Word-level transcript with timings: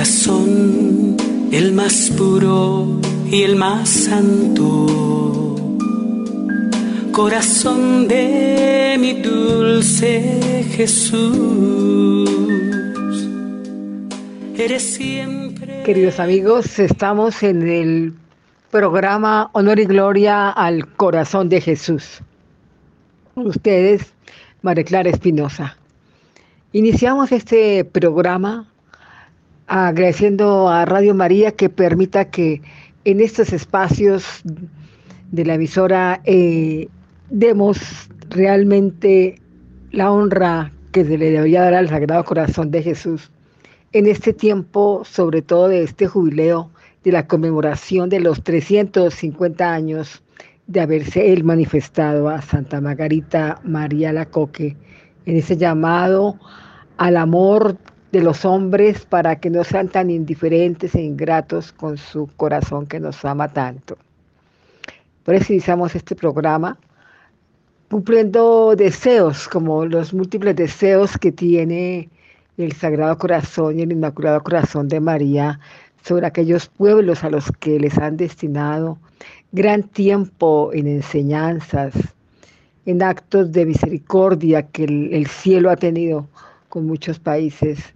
corazón, 0.00 1.16
el 1.52 1.72
más 1.74 2.10
puro 2.16 2.86
y 3.30 3.42
el 3.42 3.56
más 3.56 3.86
santo. 3.86 5.56
Corazón 7.12 8.08
de 8.08 8.96
mi 8.98 9.12
dulce 9.20 10.64
Jesús, 10.70 12.30
eres 14.56 14.82
siempre. 14.82 15.82
Queridos 15.82 16.18
amigos, 16.18 16.78
estamos 16.78 17.42
en 17.42 17.68
el 17.68 18.14
programa 18.70 19.50
Honor 19.52 19.80
y 19.80 19.84
Gloria 19.84 20.48
al 20.48 20.88
Corazón 20.94 21.50
de 21.50 21.60
Jesús. 21.60 22.22
Ustedes, 23.34 24.14
María 24.62 24.84
Clara 24.84 25.10
Espinosa. 25.10 25.76
Iniciamos 26.72 27.32
este 27.32 27.84
programa 27.84 28.69
agradeciendo 29.70 30.68
a 30.68 30.84
Radio 30.84 31.14
María 31.14 31.52
que 31.52 31.68
permita 31.68 32.24
que 32.24 32.60
en 33.04 33.20
estos 33.20 33.52
espacios 33.52 34.42
de 35.30 35.44
la 35.44 35.54
emisora 35.54 36.20
eh, 36.24 36.88
demos 37.30 37.78
realmente 38.30 39.40
la 39.92 40.10
honra 40.10 40.72
que 40.90 41.04
se 41.04 41.16
le 41.16 41.30
debería 41.30 41.62
dar 41.62 41.74
al 41.74 41.88
Sagrado 41.88 42.24
Corazón 42.24 42.72
de 42.72 42.82
Jesús 42.82 43.30
en 43.92 44.06
este 44.06 44.32
tiempo, 44.32 45.02
sobre 45.04 45.40
todo 45.40 45.68
de 45.68 45.84
este 45.84 46.08
jubileo 46.08 46.70
de 47.04 47.12
la 47.12 47.28
conmemoración 47.28 48.08
de 48.08 48.18
los 48.18 48.42
350 48.42 49.72
años 49.72 50.20
de 50.66 50.80
haberse 50.80 51.32
él 51.32 51.44
manifestado 51.44 52.28
a 52.28 52.42
Santa 52.42 52.80
Margarita 52.80 53.60
María 53.62 54.12
Lacoque 54.12 54.76
en 55.26 55.36
ese 55.36 55.56
llamado 55.56 56.40
al 56.96 57.16
amor 57.16 57.76
de 58.12 58.20
los 58.20 58.44
hombres 58.44 59.04
para 59.04 59.36
que 59.36 59.50
no 59.50 59.62
sean 59.62 59.88
tan 59.88 60.10
indiferentes 60.10 60.94
e 60.94 61.02
ingratos 61.02 61.72
con 61.72 61.96
su 61.96 62.28
corazón 62.36 62.86
que 62.86 62.98
nos 62.98 63.24
ama 63.24 63.48
tanto. 63.48 63.96
Por 65.24 65.34
eso 65.34 65.52
iniciamos 65.52 65.94
este 65.94 66.16
programa 66.16 66.78
cumpliendo 67.88 68.74
deseos, 68.76 69.48
como 69.48 69.84
los 69.84 70.12
múltiples 70.12 70.56
deseos 70.56 71.18
que 71.18 71.32
tiene 71.32 72.08
el 72.56 72.72
Sagrado 72.72 73.16
Corazón 73.18 73.78
y 73.78 73.82
el 73.82 73.92
Inmaculado 73.92 74.42
Corazón 74.42 74.88
de 74.88 75.00
María 75.00 75.60
sobre 76.04 76.26
aquellos 76.26 76.66
pueblos 76.66 77.24
a 77.24 77.30
los 77.30 77.50
que 77.58 77.78
les 77.78 77.96
han 77.98 78.16
destinado 78.16 78.98
gran 79.52 79.82
tiempo 79.82 80.70
en 80.72 80.86
enseñanzas, 80.86 81.92
en 82.86 83.02
actos 83.02 83.52
de 83.52 83.66
misericordia 83.66 84.62
que 84.62 84.84
el, 84.84 85.12
el 85.12 85.26
cielo 85.26 85.70
ha 85.70 85.76
tenido 85.76 86.28
con 86.68 86.86
muchos 86.86 87.18
países 87.18 87.94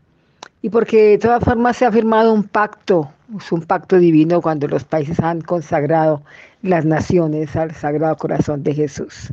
y 0.65 0.71
porque 0.71 1.11
de 1.11 1.19
todas 1.19 1.45
formas 1.45 1.77
se 1.77 1.85
ha 1.85 1.93
firmado 1.93 2.33
un 2.33 2.43
pacto, 2.43 3.11
es 3.37 3.53
un 3.53 3.61
pacto 3.61 3.99
divino 3.99 4.41
cuando 4.41 4.67
los 4.67 4.83
países 4.83 5.21
han 5.21 5.43
consagrado 5.43 6.23
las 6.63 6.87
naciones 6.87 7.55
al 7.55 7.73
Sagrado 7.73 8.17
Corazón 8.17 8.63
de 8.63 8.73
Jesús. 8.73 9.31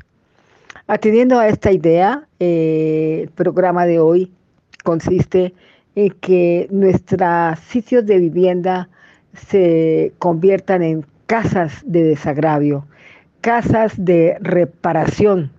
Atendiendo 0.88 1.40
a 1.40 1.48
esta 1.48 1.72
idea, 1.72 2.28
eh, 2.42 3.22
el 3.24 3.30
programa 3.30 3.86
de 3.86 4.02
hoy 4.02 4.30
consiste 4.84 5.54
en 5.96 6.10
que 6.20 6.68
nuestros 6.70 7.60
sitios 7.60 8.06
de 8.06 8.18
vivienda 8.18 8.90
se 9.34 10.12
conviertan 10.20 10.84
en 10.84 11.06
casas 11.28 11.82
de 11.86 12.04
desagravio, 12.04 12.86
casas 13.40 13.94
de 13.96 14.36
reparación 14.42 15.50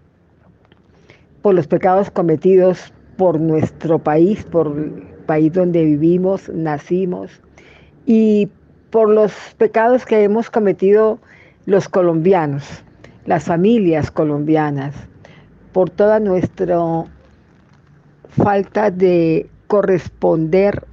por 1.40 1.54
los 1.54 1.66
pecados 1.66 2.10
cometidos 2.10 2.92
por 3.16 3.40
nuestro 3.40 3.98
país, 3.98 4.44
por 4.44 4.76
país 5.32 5.50
donde 5.50 5.82
vivimos, 5.82 6.50
nacimos, 6.50 7.40
y 8.04 8.50
por 8.90 9.08
los 9.08 9.32
pecados 9.56 10.04
que 10.04 10.22
hemos 10.22 10.50
cometido 10.50 11.18
los 11.64 11.88
colombianos, 11.88 12.84
las 13.24 13.44
familias 13.44 14.10
colombianas, 14.10 14.94
por 15.72 15.88
toda 15.88 16.20
nuestra 16.20 16.76
falta 18.28 18.90
de 18.90 19.48
corresponder 19.68 20.86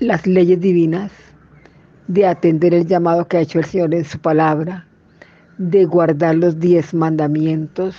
las 0.00 0.26
leyes 0.26 0.60
divinas, 0.60 1.12
de 2.08 2.26
atender 2.26 2.74
el 2.74 2.88
llamado 2.88 3.28
que 3.28 3.36
ha 3.36 3.40
hecho 3.42 3.60
el 3.60 3.66
Señor 3.66 3.94
en 3.94 4.04
su 4.04 4.18
palabra, 4.18 4.84
de 5.58 5.84
guardar 5.84 6.34
los 6.34 6.58
diez 6.58 6.92
mandamientos, 6.92 7.94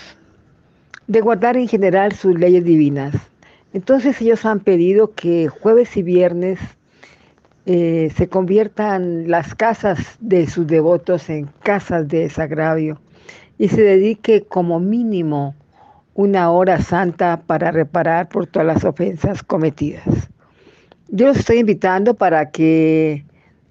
de 1.07 1.21
guardar 1.21 1.55
en 1.55 1.69
general 1.69 2.11
sus 2.11 2.37
leyes 2.37 2.65
divinas. 2.65 3.30
Entonces 3.73 4.19
ellos 4.21 4.45
han 4.45 4.59
pedido 4.59 5.13
que 5.13 5.47
jueves 5.47 5.95
y 5.95 6.03
viernes 6.03 6.59
eh, 7.65 8.11
se 8.15 8.27
conviertan 8.27 9.29
las 9.29 9.55
casas 9.55 10.17
de 10.19 10.47
sus 10.47 10.67
devotos 10.67 11.29
en 11.29 11.47
casas 11.63 12.07
de 12.07 12.21
desagravio 12.21 12.99
y 13.57 13.69
se 13.69 13.81
dedique 13.81 14.43
como 14.43 14.79
mínimo 14.79 15.55
una 16.15 16.51
hora 16.51 16.81
santa 16.81 17.41
para 17.45 17.71
reparar 17.71 18.27
por 18.27 18.47
todas 18.47 18.65
las 18.65 18.83
ofensas 18.83 19.43
cometidas. 19.43 20.03
Yo 21.09 21.27
los 21.27 21.37
estoy 21.37 21.59
invitando 21.59 22.15
para 22.15 22.51
que 22.51 23.25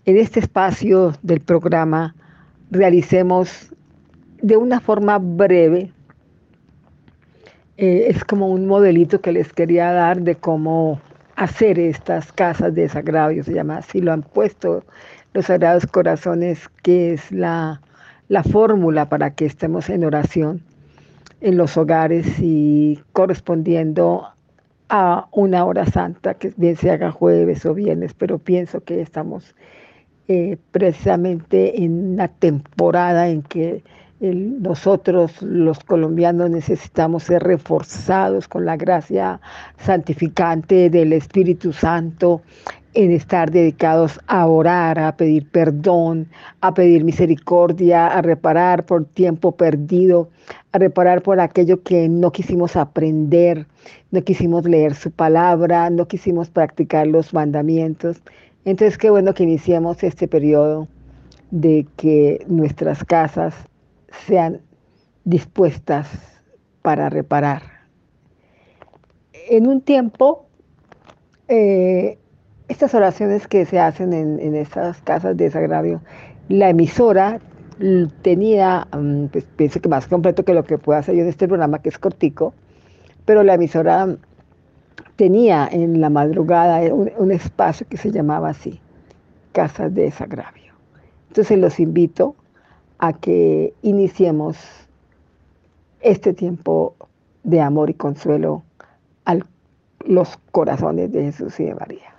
en 0.05 0.17
este 0.17 0.41
espacio 0.41 1.13
del 1.23 1.41
programa 1.41 2.15
realicemos 2.71 3.73
de 4.41 4.57
una 4.57 4.81
forma 4.81 5.19
breve 5.19 5.93
eh, 7.81 8.11
es 8.11 8.25
como 8.25 8.49
un 8.49 8.67
modelito 8.67 9.23
que 9.23 9.33
les 9.33 9.55
quería 9.55 9.91
dar 9.91 10.21
de 10.21 10.37
cómo 10.37 11.01
hacer 11.37 11.79
estas 11.79 12.31
casas 12.31 12.75
de 12.75 12.83
desagravio, 12.83 13.43
se 13.43 13.55
llama 13.55 13.79
así, 13.79 14.03
lo 14.03 14.13
han 14.13 14.23
puesto 14.23 14.85
los 15.33 15.47
Sagrados 15.47 15.87
Corazones, 15.87 16.69
que 16.83 17.15
es 17.15 17.33
la, 17.33 17.81
la 18.29 18.43
fórmula 18.43 19.09
para 19.09 19.35
que 19.35 19.47
estemos 19.47 19.89
en 19.89 20.05
oración 20.05 20.63
en 21.41 21.57
los 21.57 21.79
hogares 21.79 22.27
y 22.39 23.01
correspondiendo 23.15 24.29
a 24.91 25.29
una 25.33 25.65
hora 25.65 25.87
santa, 25.87 26.35
que 26.35 26.53
bien 26.59 26.77
se 26.77 26.91
haga 26.91 27.11
jueves 27.11 27.65
o 27.65 27.73
viernes, 27.73 28.13
pero 28.13 28.39
pienso 28.39 28.85
que 28.85 29.01
estamos 29.01 29.55
eh, 30.29 30.59
precisamente 30.71 31.83
en 31.83 32.13
una 32.13 32.29
temporada 32.29 33.29
en 33.29 33.41
que 33.41 33.83
nosotros 34.21 35.41
los 35.41 35.81
colombianos 35.81 36.51
necesitamos 36.51 37.23
ser 37.23 37.43
reforzados 37.43 38.49
con 38.49 38.67
la 38.67 38.77
gracia 38.77 39.41
santificante 39.79 40.91
del 40.91 41.15
Espíritu 41.15 41.73
Santo 41.73 42.43
en 42.93 43.13
estar 43.13 43.51
dedicados 43.51 44.21
a 44.27 44.47
orar, 44.47 44.99
a 44.99 45.17
pedir 45.17 45.49
perdón, 45.49 46.29
a 46.61 46.75
pedir 46.75 47.05
misericordia, 47.05 48.09
a 48.09 48.21
reparar 48.21 48.85
por 48.85 49.07
tiempo 49.07 49.53
perdido, 49.53 50.29
a 50.73 50.79
reparar 50.79 51.23
por 51.23 51.41
aquello 51.41 51.83
que 51.83 52.09
no 52.09 52.31
quisimos 52.33 52.77
aprender, 52.77 53.67
no 54.11 54.23
quisimos 54.23 54.65
leer 54.65 54.95
su 54.95 55.11
palabra, 55.13 55.89
no 55.89 56.09
quisimos 56.09 56.51
practicar 56.51 57.07
los 57.07 57.33
mandamientos. 57.33 58.21
Entonces, 58.65 58.99
qué 58.99 59.09
bueno 59.09 59.33
que 59.33 59.45
iniciemos 59.45 60.03
este 60.03 60.29
periodo 60.29 60.89
de 61.51 61.87
que 61.97 62.45
nuestras 62.49 63.05
casas 63.05 63.55
sean 64.27 64.61
dispuestas 65.25 66.09
para 66.83 67.09
reparar. 67.09 67.63
En 69.49 69.67
un 69.67 69.81
tiempo, 69.81 70.47
eh, 71.49 72.19
estas 72.69 72.95
oraciones 72.95 73.47
que 73.49 73.67
se 73.67 73.79
hacen 73.81 74.13
en, 74.13 74.55
estas 74.55 75.01
casas 75.03 75.37
de 75.37 75.45
desagravio, 75.45 76.01
la 76.49 76.71
emisora 76.71 77.41
tenía, 78.23 78.87
mm, 78.93 79.27
pues, 79.27 79.45
pienso 79.57 79.81
que 79.81 79.89
más 79.89 80.07
completo 80.07 80.45
que 80.45 80.55
lo 80.55 80.65
que 80.65 80.79
puedo 80.79 80.99
hacer 80.99 81.15
yo 81.15 81.23
en 81.23 81.29
este 81.29 81.49
programa, 81.49 81.81
que 81.81 81.89
es 81.89 81.99
cortico, 81.99 82.55
pero 83.25 83.43
la 83.43 83.55
emisora 83.55 84.17
tenía 85.17 85.69
en 85.71 86.01
la 86.01 86.11
madrugada 86.11 86.81
un 86.95 87.31
espacio 87.31 87.87
que 87.89 87.97
se 87.97 88.11
llamaba 88.11 88.51
así, 88.51 88.81
Casas 89.53 89.95
de 89.95 90.03
Desagravio. 90.03 90.75
Entonces 91.29 91.59
los 91.59 91.79
invito 91.79 92.37
a 93.01 93.15
que 93.15 93.75
iniciemos 93.83 94.57
este 96.01 96.33
tiempo 96.33 96.95
de 97.43 97.61
amor 97.61 97.91
y 97.91 97.95
consuelo 97.95 98.63
a 99.25 99.37
los 100.07 100.39
corazones 100.53 101.11
de 101.11 101.25
Jesús 101.25 101.59
y 101.61 101.65
de 101.65 101.75
María. 101.75 102.15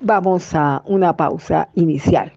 Vamos 0.00 0.54
a 0.54 0.82
una 0.86 1.16
pausa 1.16 1.68
inicial. 1.74 2.32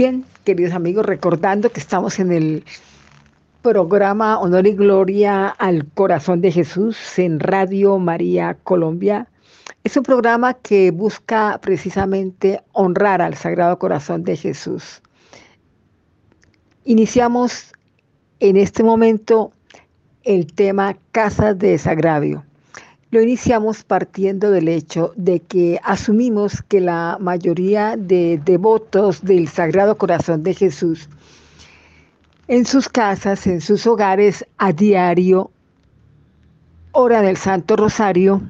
Bien, 0.00 0.24
queridos 0.44 0.72
amigos, 0.72 1.04
recordando 1.04 1.68
que 1.68 1.78
estamos 1.78 2.18
en 2.20 2.32
el 2.32 2.64
programa 3.60 4.38
Honor 4.38 4.66
y 4.66 4.72
Gloria 4.72 5.48
al 5.48 5.84
Corazón 5.92 6.40
de 6.40 6.50
Jesús 6.50 6.96
en 7.18 7.38
Radio 7.38 7.98
María 7.98 8.56
Colombia. 8.64 9.28
Es 9.84 9.98
un 9.98 10.02
programa 10.02 10.54
que 10.54 10.90
busca 10.90 11.58
precisamente 11.60 12.62
honrar 12.72 13.20
al 13.20 13.34
Sagrado 13.34 13.78
Corazón 13.78 14.24
de 14.24 14.38
Jesús. 14.38 15.02
Iniciamos 16.84 17.70
en 18.38 18.56
este 18.56 18.82
momento 18.82 19.52
el 20.22 20.50
tema 20.50 20.96
Casas 21.12 21.58
de 21.58 21.72
Desagravio. 21.72 22.42
Lo 23.12 23.20
iniciamos 23.20 23.82
partiendo 23.82 24.52
del 24.52 24.68
hecho 24.68 25.12
de 25.16 25.40
que 25.40 25.80
asumimos 25.82 26.62
que 26.62 26.80
la 26.80 27.18
mayoría 27.20 27.96
de 27.96 28.40
devotos 28.44 29.24
del 29.24 29.48
Sagrado 29.48 29.98
Corazón 29.98 30.44
de 30.44 30.54
Jesús 30.54 31.08
en 32.46 32.66
sus 32.66 32.88
casas, 32.88 33.48
en 33.48 33.60
sus 33.60 33.84
hogares, 33.86 34.46
a 34.58 34.72
diario, 34.72 35.50
oran 36.92 37.24
el 37.24 37.36
Santo 37.36 37.74
Rosario 37.76 38.42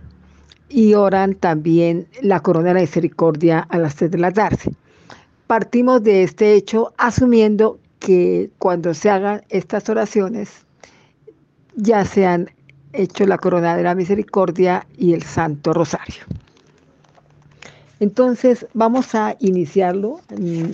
y 0.69 0.93
oran 0.93 1.35
también 1.35 2.07
la 2.21 2.41
Corona 2.41 2.69
de 2.69 2.75
la 2.75 2.81
Misericordia 2.81 3.67
a 3.69 3.79
las 3.79 3.97
3 3.97 4.11
de 4.11 4.19
la 4.19 4.31
tarde. 4.31 4.75
Partimos 5.47 6.03
de 6.03 6.23
este 6.23 6.55
hecho 6.55 6.93
asumiendo 6.99 7.79
que 7.99 8.51
cuando 8.59 8.93
se 8.93 9.09
hagan 9.09 9.43
estas 9.49 9.89
oraciones 9.89 10.51
ya 11.77 12.05
se 12.05 12.27
han 12.27 12.51
hecho 12.92 13.26
la 13.26 13.38
Corona 13.38 13.76
de 13.76 13.82
la 13.82 13.94
Misericordia 13.94 14.87
y 14.96 15.12
el 15.14 15.22
Santo 15.22 15.72
Rosario. 15.72 16.25
Entonces 18.00 18.66
vamos 18.72 19.14
a 19.14 19.37
iniciarlo, 19.40 20.20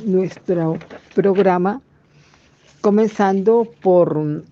nuestro 0.04 0.78
programa 1.14 1.80
comenzando 2.80 3.66
por 3.82 4.44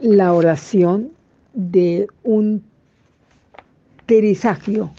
la 0.00 0.32
oración 0.32 1.12
de 1.52 2.08
un 2.24 2.64
terizagio 4.06 4.90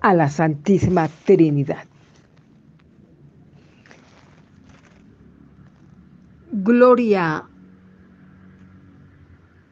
a 0.00 0.14
la 0.14 0.30
Santísima 0.30 1.08
Trinidad. 1.24 1.84
Gloria 6.52 7.49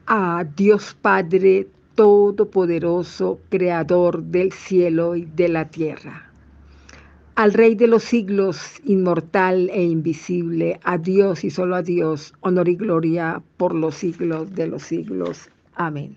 a 0.08 0.44
Dios 0.56 0.96
Padre 1.00 1.68
Todopoderoso, 1.94 3.38
Creador 3.50 4.22
del 4.22 4.52
cielo 4.52 5.14
y 5.14 5.26
de 5.26 5.48
la 5.48 5.66
tierra 5.66 6.28
al 7.38 7.52
Rey 7.52 7.76
de 7.76 7.86
los 7.86 8.02
siglos, 8.02 8.58
inmortal 8.84 9.70
e 9.72 9.84
invisible, 9.84 10.80
a 10.82 10.98
Dios 10.98 11.44
y 11.44 11.50
solo 11.50 11.76
a 11.76 11.82
Dios, 11.82 12.34
honor 12.40 12.68
y 12.68 12.74
gloria 12.74 13.40
por 13.56 13.76
los 13.76 13.94
siglos 13.94 14.52
de 14.56 14.66
los 14.66 14.82
siglos. 14.82 15.48
Amén. 15.76 16.16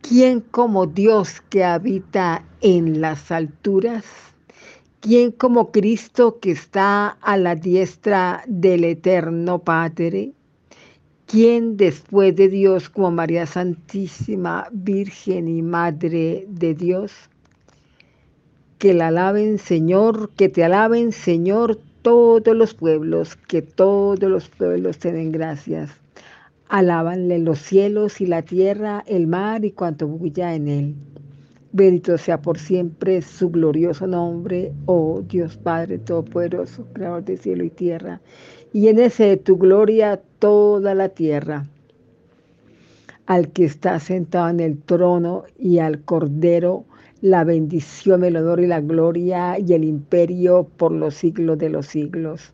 ¿Quién 0.00 0.40
como 0.40 0.86
Dios 0.86 1.42
que 1.50 1.64
habita 1.64 2.42
en 2.62 3.02
las 3.02 3.30
alturas? 3.30 4.06
¿Quién 5.00 5.32
como 5.32 5.70
Cristo 5.70 6.38
que 6.40 6.52
está 6.52 7.08
a 7.20 7.36
la 7.36 7.54
diestra 7.54 8.42
del 8.46 8.84
eterno 8.84 9.58
Padre? 9.58 10.32
¿Quién 11.30 11.76
después 11.76 12.34
de 12.34 12.48
Dios 12.48 12.90
como 12.90 13.12
María 13.12 13.46
Santísima, 13.46 14.66
Virgen 14.72 15.46
y 15.46 15.62
Madre 15.62 16.44
de 16.48 16.74
Dios? 16.74 17.12
que 18.78 18.94
la 18.94 19.08
alaben 19.08 19.58
Señor, 19.58 20.30
que 20.30 20.48
te 20.48 20.64
alaben 20.64 21.12
Señor 21.12 21.78
todos 22.02 22.56
los 22.56 22.74
pueblos, 22.74 23.36
que 23.36 23.62
todos 23.62 24.28
los 24.28 24.48
pueblos 24.48 24.98
te 24.98 25.12
den 25.12 25.30
gracias. 25.30 25.90
Alábanle 26.68 27.38
los 27.38 27.60
cielos 27.60 28.20
y 28.20 28.26
la 28.26 28.42
tierra, 28.42 29.04
el 29.06 29.28
mar 29.28 29.64
y 29.64 29.70
cuanto 29.70 30.08
bulla 30.08 30.54
en 30.54 30.66
él. 30.66 30.94
Bendito 31.72 32.18
sea 32.18 32.40
por 32.40 32.58
siempre 32.58 33.22
su 33.22 33.50
glorioso 33.50 34.06
nombre, 34.06 34.72
oh 34.86 35.22
Dios 35.28 35.58
Padre 35.58 35.98
Todopoderoso, 35.98 36.86
Creador 36.94 37.22
de 37.22 37.36
cielo 37.36 37.62
y 37.62 37.70
tierra, 37.70 38.20
y 38.72 38.88
en 38.88 38.98
ese 38.98 39.24
de 39.24 39.36
tu 39.36 39.58
gloria 39.58 40.20
toda 40.40 40.94
la 40.96 41.10
tierra. 41.10 41.66
Al 43.26 43.52
que 43.52 43.64
está 43.64 44.00
sentado 44.00 44.48
en 44.48 44.58
el 44.58 44.78
trono 44.82 45.44
y 45.56 45.78
al 45.78 46.02
Cordero, 46.02 46.84
la 47.20 47.44
bendición, 47.44 48.24
el 48.24 48.36
honor 48.36 48.60
y 48.60 48.66
la 48.66 48.80
gloria 48.80 49.58
y 49.58 49.72
el 49.72 49.84
imperio 49.84 50.66
por 50.76 50.90
los 50.90 51.14
siglos 51.14 51.58
de 51.58 51.68
los 51.68 51.86
siglos. 51.86 52.52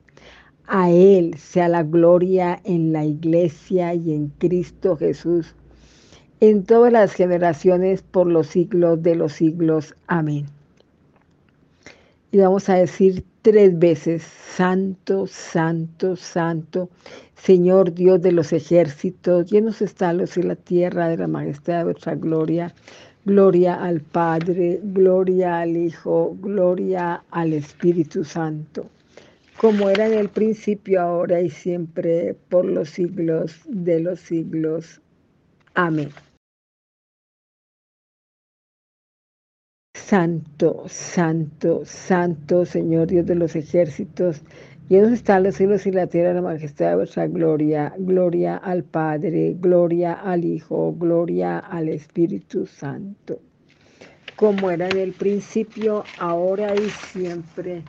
A 0.66 0.90
Él 0.90 1.36
sea 1.38 1.68
la 1.68 1.84
gloria 1.84 2.60
en 2.64 2.92
la 2.92 3.04
iglesia 3.04 3.94
y 3.94 4.12
en 4.12 4.28
Cristo 4.38 4.96
Jesús, 4.96 5.54
en 6.40 6.64
todas 6.64 6.92
las 6.92 7.14
generaciones 7.14 8.02
por 8.02 8.26
los 8.26 8.48
siglos 8.48 9.02
de 9.02 9.14
los 9.14 9.32
siglos. 9.32 9.94
Amén. 10.08 10.46
Y 12.32 12.38
vamos 12.38 12.68
a 12.68 12.74
decir 12.74 13.24
tres 13.46 13.78
veces, 13.78 14.25
Santo, 14.25 15.28
Santo, 15.28 16.16
Santo, 16.16 16.90
Señor 17.37 17.94
Dios 17.94 18.20
de 18.20 18.32
los 18.32 18.52
ejércitos, 18.52 19.48
llenos 19.48 19.81
están 19.81 20.19
los 20.19 20.37
y 20.37 20.43
la 20.43 20.56
tierra 20.56 21.06
de 21.06 21.16
la 21.16 21.28
majestad 21.28 21.78
de 21.78 21.84
vuestra 21.84 22.16
gloria. 22.16 22.75
Gloria 23.25 23.76
al 23.76 24.00
Padre, 24.00 24.81
gloria 24.82 25.60
al 25.60 25.76
Hijo, 25.76 26.37
gloria 26.40 27.22
al 27.31 27.52
Espíritu 27.52 28.25
Santo, 28.25 28.87
como 29.56 29.90
era 29.90 30.08
en 30.08 30.14
el 30.14 30.28
principio, 30.28 31.00
ahora 31.00 31.40
y 31.40 31.48
siempre, 31.48 32.34
por 32.48 32.64
los 32.64 32.90
siglos 32.90 33.60
de 33.69 34.00
los 34.00 34.19
siglos. 34.19 35.00
Amén. 35.75 36.10
Santo, 40.04 40.84
santo, 40.88 41.82
santo, 41.84 42.64
Señor 42.64 43.08
Dios 43.08 43.26
de 43.26 43.34
los 43.34 43.56
ejércitos, 43.56 44.43
Llenos 44.88 45.10
están 45.10 45.43
los 45.43 45.56
cielos 45.56 45.84
y 45.87 45.90
la 45.90 46.06
tierra, 46.06 46.32
la 46.32 46.43
majestad 46.43 46.90
de 46.90 46.94
vuestra 46.94 47.26
gloria. 47.26 47.93
Gloria 47.98 48.56
al 48.56 48.84
Padre, 48.84 49.56
gloria 49.58 50.12
al 50.12 50.44
Hijo, 50.44 50.94
gloria 50.96 51.58
al 51.58 51.88
Espíritu 51.88 52.67
Santo. 52.67 53.41
Como 54.36 54.70
era 54.70 54.88
en 54.88 54.98
el 54.98 55.12
principio, 55.12 56.05
ahora 56.20 56.72
y 56.76 56.88
siempre, 57.10 57.82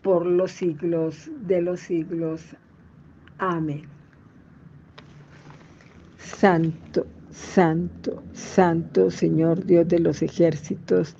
por 0.00 0.24
los 0.24 0.52
siglos 0.52 1.30
de 1.46 1.60
los 1.60 1.80
siglos. 1.80 2.40
Amén. 3.36 3.82
Santo, 6.16 7.06
santo, 7.32 8.22
santo, 8.32 9.10
Señor 9.10 9.64
Dios 9.64 9.88
de 9.88 9.98
los 9.98 10.22
ejércitos. 10.22 11.16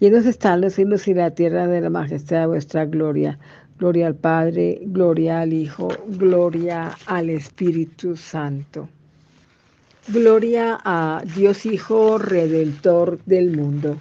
Llenos 0.00 0.26
están 0.26 0.60
los 0.60 0.74
cielos 0.74 1.08
y 1.08 1.14
la 1.14 1.30
tierra 1.30 1.66
de 1.66 1.80
la 1.80 1.90
majestad 1.90 2.40
de 2.40 2.46
vuestra 2.46 2.84
gloria. 2.84 3.38
Gloria 3.78 4.06
al 4.06 4.14
Padre, 4.14 4.80
gloria 4.84 5.40
al 5.40 5.52
Hijo, 5.52 5.88
gloria 6.08 6.96
al 7.06 7.30
Espíritu 7.30 8.16
Santo. 8.16 8.88
Gloria 10.08 10.78
a 10.84 11.22
Dios 11.34 11.66
Hijo, 11.66 12.18
Redentor 12.18 13.18
del 13.26 13.56
mundo. 13.56 13.96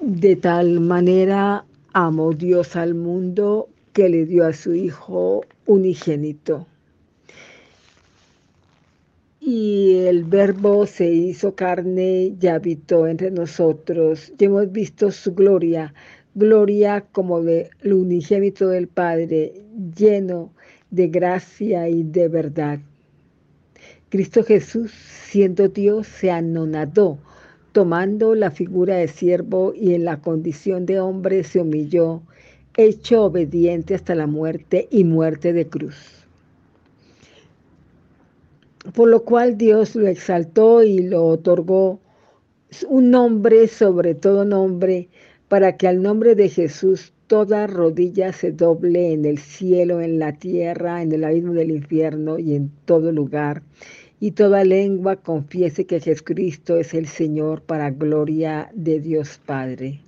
De 0.00 0.36
tal 0.36 0.80
manera 0.80 1.64
amó 1.92 2.32
Dios 2.32 2.76
al 2.76 2.94
mundo 2.94 3.68
que 3.92 4.08
le 4.08 4.24
dio 4.24 4.46
a 4.46 4.52
su 4.52 4.74
Hijo 4.74 5.44
unigénito. 5.66 6.66
Y 9.46 9.96
el 10.06 10.24
verbo 10.24 10.86
se 10.86 11.12
hizo 11.12 11.54
carne 11.54 12.34
y 12.40 12.46
habitó 12.46 13.06
entre 13.06 13.30
nosotros. 13.30 14.32
Y 14.38 14.46
hemos 14.46 14.72
visto 14.72 15.10
su 15.10 15.34
gloria, 15.34 15.92
gloria 16.34 17.04
como 17.12 17.42
del 17.42 17.68
unigénito 17.84 18.68
del 18.68 18.88
Padre, 18.88 19.52
lleno 19.94 20.50
de 20.90 21.08
gracia 21.08 21.90
y 21.90 22.04
de 22.04 22.28
verdad. 22.28 22.78
Cristo 24.08 24.44
Jesús, 24.44 24.92
siendo 24.92 25.68
Dios, 25.68 26.06
se 26.06 26.30
anonadó, 26.30 27.18
tomando 27.72 28.34
la 28.34 28.50
figura 28.50 28.96
de 28.96 29.08
siervo 29.08 29.74
y 29.74 29.92
en 29.92 30.06
la 30.06 30.22
condición 30.22 30.86
de 30.86 31.00
hombre 31.00 31.44
se 31.44 31.60
humilló, 31.60 32.22
hecho 32.78 33.24
obediente 33.24 33.94
hasta 33.94 34.14
la 34.14 34.26
muerte 34.26 34.88
y 34.90 35.04
muerte 35.04 35.52
de 35.52 35.66
cruz. 35.66 36.23
Por 38.92 39.08
lo 39.08 39.24
cual 39.24 39.56
Dios 39.56 39.94
lo 39.96 40.06
exaltó 40.06 40.82
y 40.82 40.98
lo 40.98 41.24
otorgó 41.24 42.00
un 42.88 43.10
nombre 43.10 43.68
sobre 43.68 44.14
todo 44.14 44.44
nombre, 44.44 45.08
para 45.48 45.76
que 45.76 45.86
al 45.86 46.02
nombre 46.02 46.34
de 46.34 46.48
Jesús 46.48 47.12
toda 47.26 47.66
rodilla 47.66 48.32
se 48.32 48.52
doble 48.52 49.12
en 49.12 49.24
el 49.24 49.38
cielo, 49.38 50.00
en 50.00 50.18
la 50.18 50.32
tierra, 50.32 51.02
en 51.02 51.12
el 51.12 51.24
abismo 51.24 51.52
del 51.52 51.70
infierno 51.70 52.38
y 52.38 52.54
en 52.54 52.70
todo 52.84 53.12
lugar, 53.12 53.62
y 54.20 54.32
toda 54.32 54.64
lengua 54.64 55.16
confiese 55.16 55.86
que 55.86 56.00
Jesucristo 56.00 56.76
es 56.76 56.94
el 56.94 57.06
Señor 57.06 57.62
para 57.62 57.90
gloria 57.90 58.70
de 58.74 59.00
Dios 59.00 59.40
Padre. 59.44 60.00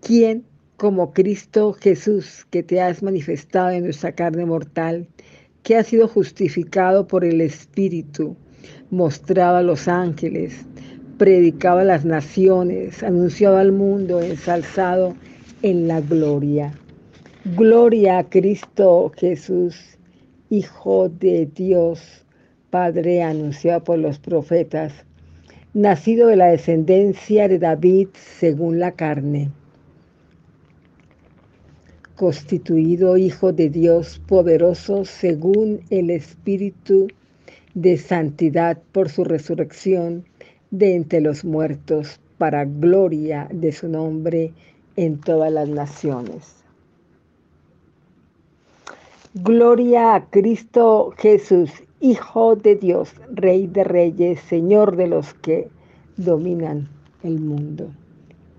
¿Quién 0.00 0.44
como 0.76 1.12
Cristo 1.12 1.72
Jesús, 1.72 2.46
que 2.50 2.62
te 2.62 2.80
has 2.80 3.02
manifestado 3.02 3.70
en 3.70 3.84
nuestra 3.84 4.12
carne 4.12 4.44
mortal, 4.44 5.08
que 5.66 5.76
ha 5.76 5.82
sido 5.82 6.06
justificado 6.06 7.08
por 7.08 7.24
el 7.24 7.40
Espíritu, 7.40 8.36
mostrado 8.90 9.56
a 9.56 9.62
los 9.62 9.88
ángeles, 9.88 10.64
predicado 11.18 11.80
a 11.80 11.84
las 11.84 12.04
naciones, 12.04 13.02
anunciado 13.02 13.56
al 13.56 13.72
mundo, 13.72 14.22
ensalzado 14.22 15.16
en 15.62 15.88
la 15.88 16.00
gloria. 16.00 16.72
Gloria 17.56 18.18
a 18.18 18.28
Cristo 18.28 19.10
Jesús, 19.16 19.98
Hijo 20.50 21.08
de 21.08 21.46
Dios, 21.52 22.24
Padre 22.70 23.24
anunciado 23.24 23.82
por 23.82 23.98
los 23.98 24.20
profetas, 24.20 24.92
nacido 25.74 26.28
de 26.28 26.36
la 26.36 26.46
descendencia 26.46 27.48
de 27.48 27.58
David 27.58 28.06
según 28.14 28.78
la 28.78 28.92
carne 28.92 29.50
constituido 32.16 33.16
Hijo 33.16 33.52
de 33.52 33.68
Dios 33.68 34.20
poderoso 34.26 35.04
según 35.04 35.80
el 35.90 36.10
Espíritu 36.10 37.08
de 37.74 37.98
santidad 37.98 38.78
por 38.92 39.10
su 39.10 39.22
resurrección 39.22 40.24
de 40.70 40.96
entre 40.96 41.20
los 41.20 41.44
muertos, 41.44 42.18
para 42.38 42.64
gloria 42.64 43.48
de 43.52 43.72
su 43.72 43.88
nombre 43.88 44.52
en 44.96 45.20
todas 45.20 45.52
las 45.52 45.68
naciones. 45.68 46.56
Gloria 49.34 50.14
a 50.14 50.24
Cristo 50.30 51.14
Jesús, 51.18 51.70
Hijo 52.00 52.56
de 52.56 52.76
Dios, 52.76 53.14
Rey 53.32 53.66
de 53.66 53.84
Reyes, 53.84 54.40
Señor 54.40 54.96
de 54.96 55.06
los 55.08 55.32
que 55.34 55.68
dominan 56.16 56.88
el 57.22 57.40
mundo. 57.40 57.90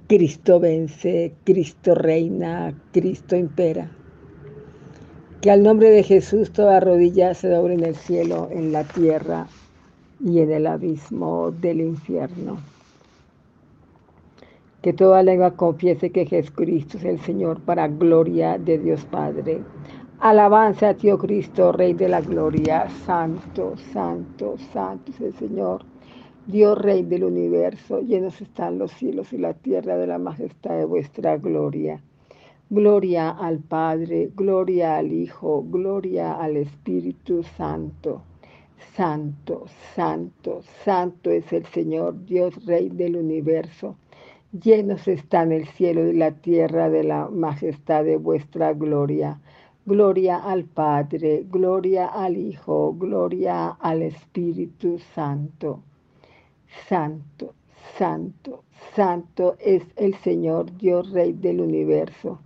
Cristo 0.07 0.57
vence, 0.61 1.33
Cristo 1.43 1.93
reina, 1.93 2.73
Cristo 2.93 3.35
impera. 3.35 3.91
Que 5.41 5.51
al 5.51 5.61
nombre 5.61 5.89
de 5.89 6.01
Jesús 6.01 6.51
toda 6.51 6.79
rodilla 6.79 7.33
se 7.33 7.49
doble 7.49 7.73
en 7.73 7.83
el 7.83 7.95
cielo, 7.97 8.47
en 8.49 8.71
la 8.71 8.85
tierra 8.85 9.47
y 10.23 10.39
en 10.39 10.51
el 10.51 10.65
abismo 10.65 11.51
del 11.51 11.81
infierno. 11.81 12.57
Que 14.81 14.93
toda 14.93 15.23
lengua 15.23 15.57
confiese 15.57 16.09
que 16.09 16.25
Jesucristo 16.25 16.97
es 16.97 17.03
el 17.03 17.19
Señor 17.19 17.59
para 17.59 17.89
gloria 17.89 18.57
de 18.57 18.77
Dios 18.77 19.03
Padre. 19.03 19.59
Alabanza 20.19 20.87
a 20.87 20.93
ti, 20.93 21.11
oh 21.11 21.17
Cristo, 21.17 21.73
Rey 21.73 21.91
de 21.93 22.07
la 22.07 22.21
gloria. 22.21 22.87
Santo, 23.05 23.75
santo, 23.91 24.55
santo 24.71 25.11
es 25.11 25.19
el 25.19 25.35
Señor 25.35 25.83
Dios 26.47 26.77
Rey 26.77 27.03
del 27.03 27.25
universo, 27.25 27.99
llenos 27.99 28.39
están 28.39 28.77
los 28.79 28.93
cielos 28.93 29.33
y 29.33 29.37
la 29.37 29.53
tierra 29.53 29.97
de 29.97 30.07
la 30.07 30.17
majestad 30.17 30.77
de 30.77 30.85
vuestra 30.85 31.35
gloria. 31.35 32.01
Gloria 32.69 33.31
al 33.31 33.59
Padre, 33.59 34.31
gloria 34.33 34.95
al 34.95 35.11
Hijo, 35.11 35.65
gloria 35.67 36.35
al 36.35 36.55
Espíritu 36.55 37.43
Santo. 37.43 38.21
Santo, 38.95 39.65
santo, 39.93 40.61
santo 40.85 41.31
es 41.31 41.51
el 41.51 41.65
Señor, 41.65 42.23
Dios 42.23 42.65
Rey 42.65 42.87
del 42.87 43.17
universo. 43.17 43.97
Llenos 44.53 45.05
están 45.09 45.51
el 45.51 45.67
cielo 45.67 46.07
y 46.07 46.13
la 46.13 46.31
tierra 46.31 46.89
de 46.89 47.03
la 47.03 47.27
majestad 47.27 48.05
de 48.05 48.15
vuestra 48.15 48.71
gloria. 48.71 49.41
Gloria 49.85 50.37
al 50.37 50.63
Padre, 50.63 51.43
gloria 51.51 52.05
al 52.05 52.37
Hijo, 52.37 52.93
gloria 52.93 53.67
al 53.67 54.01
Espíritu 54.01 54.97
Santo. 55.13 55.83
Santo, 56.87 57.53
santo, 57.97 58.63
santo 58.95 59.55
es 59.59 59.83
el 59.95 60.15
Señor 60.15 60.75
Dios 60.77 61.11
Rey 61.11 61.33
del 61.33 61.61
universo. 61.61 62.39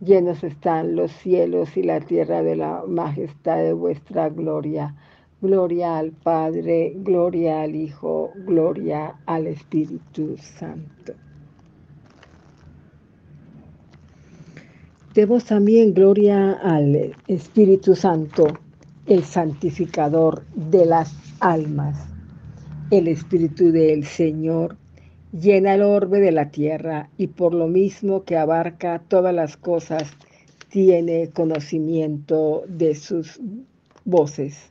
Llenos 0.00 0.42
están 0.42 0.96
los 0.96 1.12
cielos 1.12 1.76
y 1.76 1.82
la 1.82 2.00
tierra 2.00 2.42
de 2.42 2.56
la 2.56 2.84
majestad 2.86 3.58
de 3.58 3.72
vuestra 3.72 4.28
gloria. 4.28 4.94
Gloria 5.40 5.98
al 5.98 6.12
Padre, 6.12 6.92
gloria 6.96 7.62
al 7.62 7.74
Hijo, 7.74 8.30
gloria 8.46 9.16
al 9.26 9.46
Espíritu 9.46 10.36
Santo. 10.38 11.14
Demos 15.14 15.44
también 15.44 15.92
gloria 15.92 16.52
al 16.62 17.14
Espíritu 17.26 17.94
Santo, 17.94 18.46
el 19.06 19.24
santificador 19.24 20.44
de 20.54 20.86
las 20.86 21.14
almas 21.40 22.11
el 22.92 23.08
Espíritu 23.08 23.72
del 23.72 24.04
Señor 24.04 24.76
llena 25.32 25.76
el 25.76 25.82
orbe 25.82 26.20
de 26.20 26.30
la 26.30 26.50
tierra 26.50 27.08
y 27.16 27.28
por 27.28 27.54
lo 27.54 27.66
mismo 27.66 28.24
que 28.24 28.36
abarca 28.36 29.02
todas 29.08 29.34
las 29.34 29.56
cosas, 29.56 30.10
tiene 30.68 31.30
conocimiento 31.30 32.64
de 32.68 32.94
sus 32.94 33.40
voces. 34.04 34.70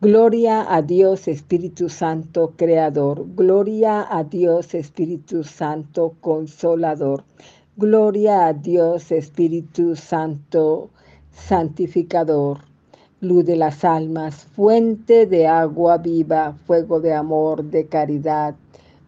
Gloria 0.00 0.74
a 0.74 0.80
Dios 0.80 1.28
Espíritu 1.28 1.90
Santo 1.90 2.54
Creador, 2.56 3.26
gloria 3.36 4.06
a 4.08 4.24
Dios 4.24 4.74
Espíritu 4.74 5.44
Santo 5.44 6.14
Consolador, 6.22 7.24
gloria 7.76 8.46
a 8.46 8.54
Dios 8.54 9.12
Espíritu 9.12 9.96
Santo 9.96 10.88
Santificador 11.30 12.73
luz 13.20 13.44
de 13.44 13.56
las 13.56 13.84
almas, 13.84 14.46
fuente 14.54 15.26
de 15.26 15.46
agua 15.46 15.98
viva, 15.98 16.54
fuego 16.66 17.00
de 17.00 17.14
amor, 17.14 17.64
de 17.64 17.86
caridad, 17.86 18.54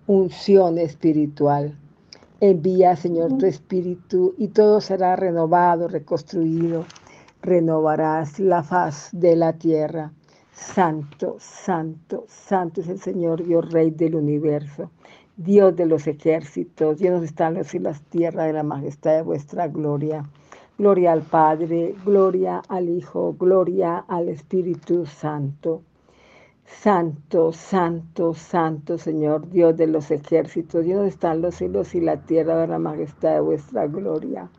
unción 0.07 0.79
espiritual. 0.79 1.77
Envía, 2.41 2.97
Señor, 2.97 3.39
tu 3.39 3.47
espíritu 3.47 4.35
y 4.37 4.49
todo 4.49 4.81
será 4.81 5.17
renovado, 5.17 5.89
reconstruido. 5.89 6.85
Renovarás 7.43 8.39
la 8.39 8.63
faz 8.63 9.09
de 9.13 9.37
la 9.37 9.55
tierra. 9.55 10.13
Santo, 10.53 11.37
santo, 11.39 12.25
santo 12.29 12.81
es 12.81 12.89
el 12.89 12.99
Señor, 12.99 13.45
Dios 13.45 13.71
Rey 13.73 13.91
del 13.91 14.15
universo, 14.15 14.91
Dios 15.37 15.77
de 15.77 15.87
los 15.87 16.07
ejércitos, 16.07 16.99
llenos 16.99 17.23
están 17.23 17.55
los 17.55 17.75
y 17.75 17.79
las 17.79 18.01
tierras 18.03 18.47
de 18.47 18.55
la 18.55 18.63
majestad 18.63 19.17
de 19.17 19.23
vuestra 19.23 19.69
gloria. 19.69 20.25
Gloria 20.79 21.13
al 21.13 21.23
Padre, 21.23 21.95
gloria 22.05 22.63
al 22.69 22.91
Hijo, 22.91 23.35
gloria 23.39 24.05
al 24.09 24.29
Espíritu 24.29 25.07
Santo. 25.07 25.81
Santo, 26.67 27.51
santo, 27.53 28.35
santo 28.35 28.99
Señor, 28.99 29.49
Dios 29.49 29.75
de 29.79 29.87
los 29.87 30.11
ejércitos, 30.11 30.85
Dios 30.85 31.07
están 31.07 31.41
los 31.41 31.55
cielos 31.55 31.95
y 31.95 32.03
la 32.03 32.19
tierra 32.19 32.59
de 32.59 32.67
la 32.67 32.79
majestad 32.79 33.37
de 33.37 33.41
vuestra 33.41 33.87
gloria. 33.87 34.51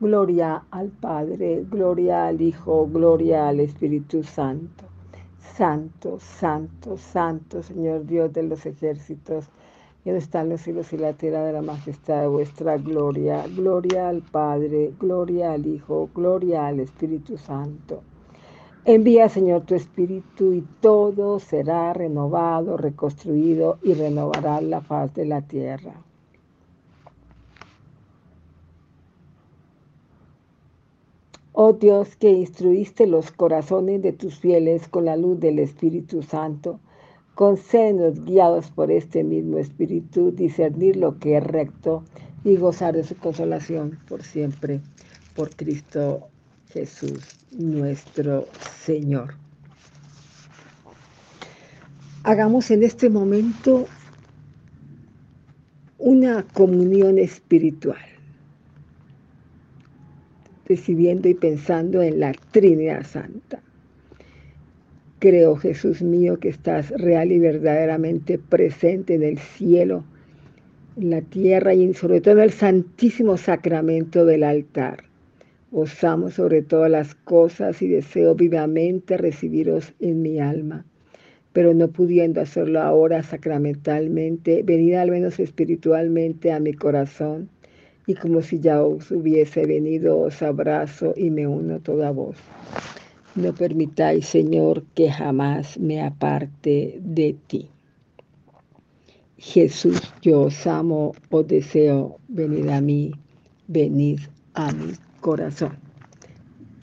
Gloria 0.00 0.64
al 0.70 0.88
Padre, 0.88 1.66
gloria 1.68 2.28
al 2.28 2.40
Hijo, 2.40 2.86
gloria 2.86 3.48
al 3.48 3.60
Espíritu 3.60 4.22
Santo. 4.22 4.86
Santo, 5.54 6.18
santo, 6.18 6.96
santo 6.96 7.62
Señor, 7.62 8.06
Dios 8.06 8.32
de 8.32 8.44
los 8.44 8.64
ejércitos, 8.64 9.50
donde 10.08 10.24
están 10.24 10.48
los 10.48 10.62
cielos 10.62 10.90
y 10.94 10.96
la 10.96 11.12
tierra 11.12 11.44
de 11.44 11.52
la 11.52 11.60
majestad 11.60 12.22
de 12.22 12.28
vuestra 12.28 12.78
gloria. 12.78 13.44
Gloria 13.54 14.08
al 14.08 14.22
Padre, 14.22 14.92
gloria 14.98 15.52
al 15.52 15.66
Hijo, 15.66 16.08
gloria 16.14 16.66
al 16.66 16.80
Espíritu 16.80 17.36
Santo. 17.36 18.02
Envía, 18.86 19.28
Señor, 19.28 19.64
tu 19.66 19.74
Espíritu 19.74 20.54
y 20.54 20.62
todo 20.80 21.38
será 21.40 21.92
renovado, 21.92 22.78
reconstruido 22.78 23.78
y 23.82 23.92
renovará 23.92 24.62
la 24.62 24.80
faz 24.80 25.12
de 25.12 25.26
la 25.26 25.42
tierra. 25.42 25.92
Oh 31.52 31.74
Dios, 31.74 32.16
que 32.16 32.30
instruiste 32.30 33.06
los 33.06 33.30
corazones 33.30 34.00
de 34.00 34.12
tus 34.12 34.38
fieles 34.38 34.88
con 34.88 35.04
la 35.04 35.16
luz 35.16 35.38
del 35.38 35.58
Espíritu 35.58 36.22
Santo, 36.22 36.80
Concédenos, 37.38 38.24
guiados 38.24 38.68
por 38.68 38.90
este 38.90 39.22
mismo 39.22 39.58
Espíritu, 39.58 40.32
discernir 40.32 40.96
lo 40.96 41.20
que 41.20 41.36
es 41.36 41.44
recto 41.44 42.02
y 42.42 42.56
gozar 42.56 42.96
de 42.96 43.04
su 43.04 43.14
consolación 43.16 43.96
por 44.08 44.24
siempre, 44.24 44.80
por 45.36 45.54
Cristo 45.54 46.26
Jesús, 46.72 47.38
nuestro 47.52 48.46
Señor. 48.80 49.34
Hagamos 52.24 52.72
en 52.72 52.82
este 52.82 53.08
momento 53.08 53.86
una 55.98 56.42
comunión 56.42 57.18
espiritual, 57.18 58.04
recibiendo 60.66 61.28
y 61.28 61.34
pensando 61.34 62.02
en 62.02 62.18
la 62.18 62.32
Trinidad 62.50 63.06
Santa. 63.06 63.62
Creo, 65.20 65.56
Jesús 65.56 66.00
mío, 66.00 66.38
que 66.38 66.48
estás 66.48 66.90
real 66.90 67.32
y 67.32 67.40
verdaderamente 67.40 68.38
presente 68.38 69.14
en 69.14 69.24
el 69.24 69.38
cielo, 69.38 70.04
en 70.96 71.10
la 71.10 71.22
tierra 71.22 71.74
y 71.74 71.92
sobre 71.94 72.20
todo 72.20 72.34
en 72.34 72.44
el 72.44 72.52
santísimo 72.52 73.36
sacramento 73.36 74.24
del 74.24 74.44
altar. 74.44 75.02
Os 75.72 76.04
amo 76.04 76.30
sobre 76.30 76.62
todas 76.62 76.88
las 76.88 77.16
cosas 77.16 77.82
y 77.82 77.88
deseo 77.88 78.36
vivamente 78.36 79.16
recibiros 79.16 79.92
en 79.98 80.22
mi 80.22 80.38
alma, 80.38 80.84
pero 81.52 81.74
no 81.74 81.88
pudiendo 81.88 82.40
hacerlo 82.40 82.80
ahora 82.80 83.24
sacramentalmente, 83.24 84.62
venid 84.62 84.94
al 84.94 85.10
menos 85.10 85.40
espiritualmente 85.40 86.52
a 86.52 86.60
mi 86.60 86.74
corazón, 86.74 87.48
y 88.06 88.14
como 88.14 88.40
si 88.40 88.60
ya 88.60 88.84
os 88.84 89.10
hubiese 89.10 89.66
venido, 89.66 90.16
os 90.16 90.40
abrazo 90.42 91.12
y 91.16 91.30
me 91.30 91.48
uno 91.48 91.80
toda 91.80 92.12
vos. 92.12 92.36
No 93.38 93.54
permitáis, 93.54 94.26
Señor, 94.26 94.84
que 94.96 95.12
jamás 95.12 95.78
me 95.78 96.02
aparte 96.02 96.98
de 97.00 97.36
ti. 97.46 97.70
Jesús, 99.36 100.02
yo 100.20 100.42
os 100.46 100.66
amo, 100.66 101.12
os 101.30 101.46
deseo, 101.46 102.18
venid 102.26 102.68
a 102.68 102.80
mí, 102.80 103.12
venid 103.68 104.18
a 104.54 104.72
mi 104.72 104.92
corazón. 105.20 105.78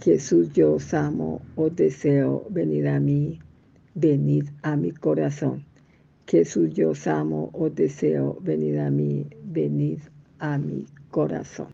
Jesús, 0.01 0.53
yo 0.53 0.75
os 0.75 0.93
amo, 0.93 1.41
os 1.57 1.75
deseo, 1.75 2.45
venid 2.49 2.85
a 2.85 3.01
mí, 3.01 3.37
venid 3.93 4.45
a 4.61 4.77
mi 4.77 4.91
corazón. 4.91 5.65
Jesús, 6.25 6.73
yo 6.73 6.91
os 6.91 7.05
amo, 7.05 7.49
os 7.51 7.75
deseo, 7.75 8.37
venid 8.39 8.77
a 8.77 8.89
mí, 8.89 9.27
venid 9.43 9.99
a 10.39 10.57
mi 10.57 10.85
corazón. 11.11 11.67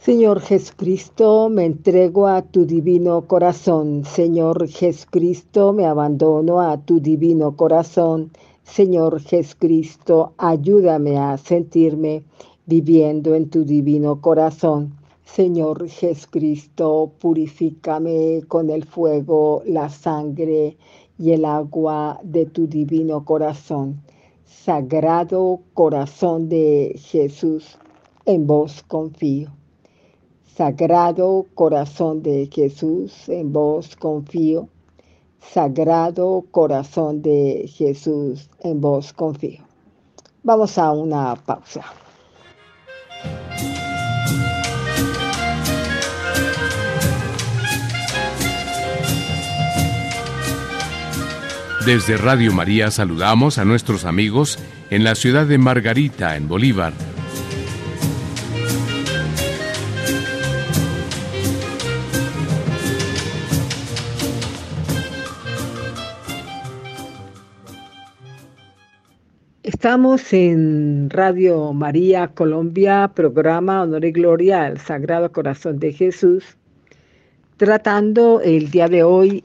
Señor 0.00 0.40
Jesucristo, 0.40 1.48
me 1.48 1.64
entrego 1.64 2.28
a 2.28 2.42
tu 2.42 2.64
divino 2.64 3.26
corazón. 3.26 4.04
Señor 4.04 4.68
Jesucristo, 4.68 5.72
me 5.72 5.86
abandono 5.86 6.60
a 6.60 6.76
tu 6.78 7.00
divino 7.00 7.56
corazón. 7.56 8.30
Señor 8.62 9.20
Jesucristo, 9.20 10.34
ayúdame 10.38 11.18
a 11.18 11.36
sentirme 11.36 12.22
viviendo 12.64 13.34
en 13.34 13.50
tu 13.50 13.64
divino 13.64 14.20
corazón. 14.20 14.94
Señor 15.24 15.88
Jesucristo, 15.88 17.10
purifícame 17.18 18.44
con 18.46 18.70
el 18.70 18.84
fuego, 18.84 19.62
la 19.66 19.88
sangre 19.88 20.76
y 21.18 21.32
el 21.32 21.44
agua 21.44 22.20
de 22.22 22.46
tu 22.46 22.68
divino 22.68 23.24
corazón. 23.24 24.00
Sagrado 24.44 25.58
corazón 25.74 26.48
de 26.48 26.94
Jesús, 26.96 27.76
en 28.24 28.46
vos 28.46 28.84
confío. 28.86 29.50
Sagrado 30.58 31.46
corazón 31.54 32.20
de 32.24 32.50
Jesús, 32.52 33.28
en 33.28 33.52
vos 33.52 33.94
confío. 33.94 34.68
Sagrado 35.40 36.46
corazón 36.50 37.22
de 37.22 37.70
Jesús, 37.72 38.50
en 38.58 38.80
vos 38.80 39.12
confío. 39.12 39.62
Vamos 40.42 40.76
a 40.76 40.90
una 40.90 41.36
pausa. 41.36 41.84
Desde 51.86 52.16
Radio 52.16 52.52
María 52.52 52.90
saludamos 52.90 53.58
a 53.58 53.64
nuestros 53.64 54.04
amigos 54.04 54.58
en 54.90 55.04
la 55.04 55.14
ciudad 55.14 55.46
de 55.46 55.58
Margarita, 55.58 56.36
en 56.36 56.48
Bolívar. 56.48 56.94
Estamos 69.78 70.32
en 70.32 71.08
Radio 71.08 71.72
María 71.72 72.26
Colombia, 72.26 73.12
programa 73.14 73.82
Honor 73.82 74.04
y 74.04 74.10
Gloria 74.10 74.64
al 74.64 74.78
Sagrado 74.78 75.30
Corazón 75.30 75.78
de 75.78 75.92
Jesús, 75.92 76.44
tratando 77.58 78.40
el 78.40 78.72
día 78.72 78.88
de 78.88 79.04
hoy 79.04 79.44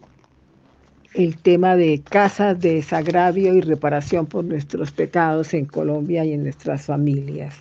el 1.14 1.38
tema 1.38 1.76
de 1.76 2.02
casas 2.02 2.60
de 2.60 2.74
desagravio 2.74 3.54
y 3.54 3.62
reparación 3.62 4.26
por 4.26 4.44
nuestros 4.44 4.92
pecados 4.92 5.54
en 5.54 5.66
Colombia 5.66 6.26
y 6.26 6.34
en 6.34 6.42
nuestras 6.42 6.88
familias. 6.88 7.54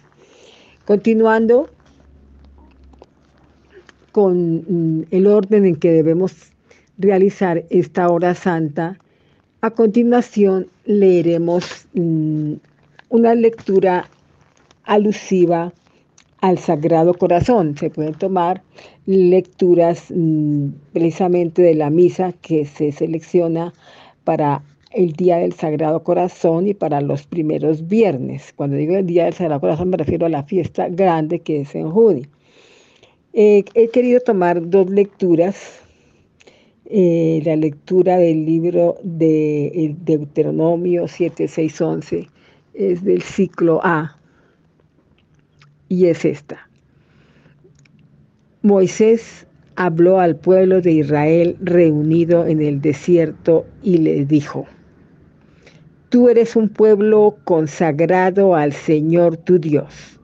Continuando 0.87 1.69
con 4.13 4.65
mm, 4.67 5.09
el 5.11 5.27
orden 5.27 5.67
en 5.67 5.77
que 5.77 5.93
debemos 5.93 6.35
realizar 6.97 7.65
esta 7.69 8.09
hora 8.09 8.35
santa, 8.35 8.99
a 9.63 9.71
continuación 9.71 10.67
leeremos 10.87 11.87
mm, 11.95 12.55
una 13.11 13.35
lectura 13.37 14.09
alusiva 14.83 15.73
al 16.41 16.59
Sagrado 16.59 17.15
Corazón. 17.15 17.79
Se 17.79 17.89
pueden 17.89 18.15
tomar 18.15 18.61
lecturas 19.07 20.07
mm, 20.11 20.71
precisamente 20.93 21.63
de 21.63 21.75
la 21.77 21.91
misa 21.91 22.33
que 22.43 22.65
se 22.65 22.91
selecciona 22.91 23.73
para 24.25 24.65
el 24.91 25.13
Día 25.13 25.37
del 25.37 25.53
Sagrado 25.53 26.03
Corazón 26.03 26.67
y 26.67 26.75
para 26.75 27.01
los 27.01 27.25
primeros 27.25 27.87
viernes. 27.87 28.53
Cuando 28.57 28.77
digo 28.77 28.97
el 28.97 29.07
Día 29.07 29.27
del 29.27 29.35
Sagrado 29.35 29.61
Corazón 29.61 29.91
me 29.91 29.97
refiero 29.97 30.27
a 30.27 30.29
la 30.29 30.43
fiesta 30.43 30.89
grande 30.89 31.39
que 31.39 31.61
es 31.61 31.75
en 31.77 31.89
junio. 31.89 32.27
he 33.33 33.63
querido 33.93 34.19
tomar 34.19 34.69
dos 34.69 34.91
lecturas. 34.91 35.82
Eh, 36.95 37.41
la 37.47 37.57
lectura 37.57 38.19
del 38.19 38.45
libro 38.45 38.99
de 39.03 39.97
Deuteronomio 40.05 41.09
7611 41.09 42.29
es 42.75 43.03
del 43.03 43.23
ciclo 43.23 43.81
A 43.83 44.19
y 45.89 46.09
es 46.09 46.27
esta. 46.27 46.69
Moisés 48.61 49.47
habló 49.77 50.21
al 50.21 50.37
pueblo 50.37 50.83
de 50.83 50.93
Israel 50.93 51.57
reunido 51.63 52.47
en 52.47 52.61
el 52.61 52.83
desierto 52.83 53.65
y 53.83 53.97
le 53.97 54.27
dijo, 54.27 54.67
Tú 56.11 56.29
eres 56.29 56.57
un 56.57 56.69
pueblo 56.69 57.39
consagrado 57.45 58.55
al 58.55 58.75
Señor 58.75 59.39
tu 59.39 59.59
Dios. 59.59 60.21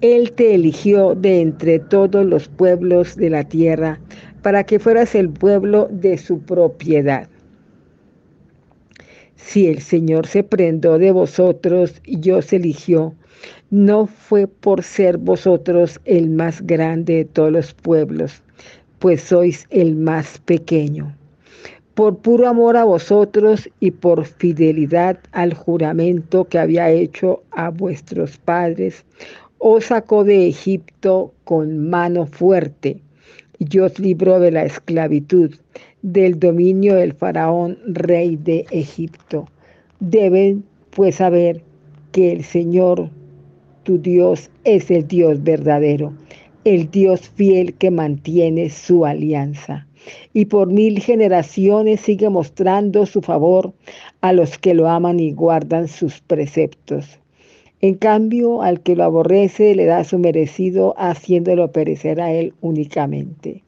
Él 0.00 0.32
te 0.32 0.54
eligió 0.54 1.14
de 1.14 1.42
entre 1.42 1.80
todos 1.80 2.24
los 2.24 2.48
pueblos 2.48 3.14
de 3.14 3.28
la 3.28 3.44
tierra 3.44 4.00
para 4.42 4.64
que 4.64 4.78
fueras 4.78 5.14
el 5.14 5.30
pueblo 5.30 5.88
de 5.90 6.18
su 6.18 6.40
propiedad. 6.40 7.28
Si 9.36 9.66
el 9.66 9.80
Señor 9.80 10.26
se 10.26 10.42
prendó 10.42 10.98
de 10.98 11.12
vosotros 11.12 12.00
y 12.04 12.30
os 12.30 12.52
eligió, 12.52 13.14
no 13.70 14.06
fue 14.06 14.46
por 14.46 14.82
ser 14.82 15.18
vosotros 15.18 16.00
el 16.04 16.30
más 16.30 16.62
grande 16.62 17.16
de 17.16 17.24
todos 17.24 17.52
los 17.52 17.74
pueblos, 17.74 18.42
pues 18.98 19.22
sois 19.22 19.66
el 19.70 19.96
más 19.96 20.38
pequeño. 20.38 21.16
Por 21.94 22.18
puro 22.18 22.48
amor 22.48 22.76
a 22.76 22.84
vosotros 22.84 23.68
y 23.80 23.90
por 23.90 24.24
fidelidad 24.24 25.18
al 25.32 25.54
juramento 25.54 26.44
que 26.46 26.58
había 26.58 26.90
hecho 26.90 27.42
a 27.50 27.68
vuestros 27.68 28.38
padres, 28.38 29.04
os 29.58 29.86
sacó 29.86 30.24
de 30.24 30.48
Egipto 30.48 31.34
con 31.44 31.90
mano 31.90 32.26
fuerte 32.26 33.01
y 33.70 33.78
os 33.78 33.98
libró 33.98 34.40
de 34.40 34.50
la 34.50 34.64
esclavitud, 34.64 35.54
del 36.02 36.38
dominio 36.38 36.96
del 36.96 37.12
faraón, 37.12 37.78
rey 37.86 38.36
de 38.36 38.64
Egipto. 38.70 39.48
Deben 40.00 40.64
pues 40.90 41.16
saber 41.16 41.62
que 42.10 42.32
el 42.32 42.44
Señor 42.44 43.10
tu 43.84 43.98
Dios 43.98 44.50
es 44.64 44.90
el 44.90 45.06
Dios 45.06 45.42
verdadero, 45.42 46.12
el 46.64 46.90
Dios 46.90 47.28
fiel 47.30 47.74
que 47.74 47.90
mantiene 47.90 48.70
su 48.70 49.06
alianza. 49.06 49.86
Y 50.32 50.46
por 50.46 50.68
mil 50.68 51.00
generaciones 51.00 52.00
sigue 52.00 52.28
mostrando 52.28 53.06
su 53.06 53.22
favor 53.22 53.72
a 54.20 54.32
los 54.32 54.58
que 54.58 54.74
lo 54.74 54.88
aman 54.88 55.20
y 55.20 55.32
guardan 55.32 55.86
sus 55.86 56.20
preceptos. 56.20 57.21
En 57.84 57.94
cambio, 57.94 58.62
al 58.62 58.80
que 58.80 58.94
lo 58.94 59.02
aborrece 59.02 59.74
le 59.74 59.86
da 59.86 60.04
su 60.04 60.16
merecido, 60.16 60.94
haciéndolo 60.96 61.72
perecer 61.72 62.20
a 62.20 62.32
él 62.32 62.54
únicamente. 62.60 63.64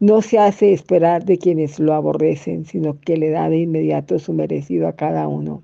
No 0.00 0.20
se 0.20 0.38
hace 0.38 0.74
esperar 0.74 1.24
de 1.24 1.38
quienes 1.38 1.78
lo 1.78 1.94
aborrecen, 1.94 2.66
sino 2.66 3.00
que 3.00 3.16
le 3.16 3.30
da 3.30 3.48
de 3.48 3.60
inmediato 3.60 4.18
su 4.18 4.34
merecido 4.34 4.86
a 4.86 4.92
cada 4.92 5.28
uno. 5.28 5.62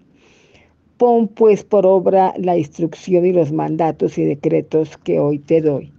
Pon 0.96 1.28
pues 1.28 1.62
por 1.62 1.84
obra 1.84 2.32
la 2.38 2.56
instrucción 2.56 3.26
y 3.26 3.32
los 3.32 3.52
mandatos 3.52 4.16
y 4.16 4.24
decretos 4.24 4.96
que 4.96 5.20
hoy 5.20 5.38
te 5.38 5.60
doy. 5.60 5.92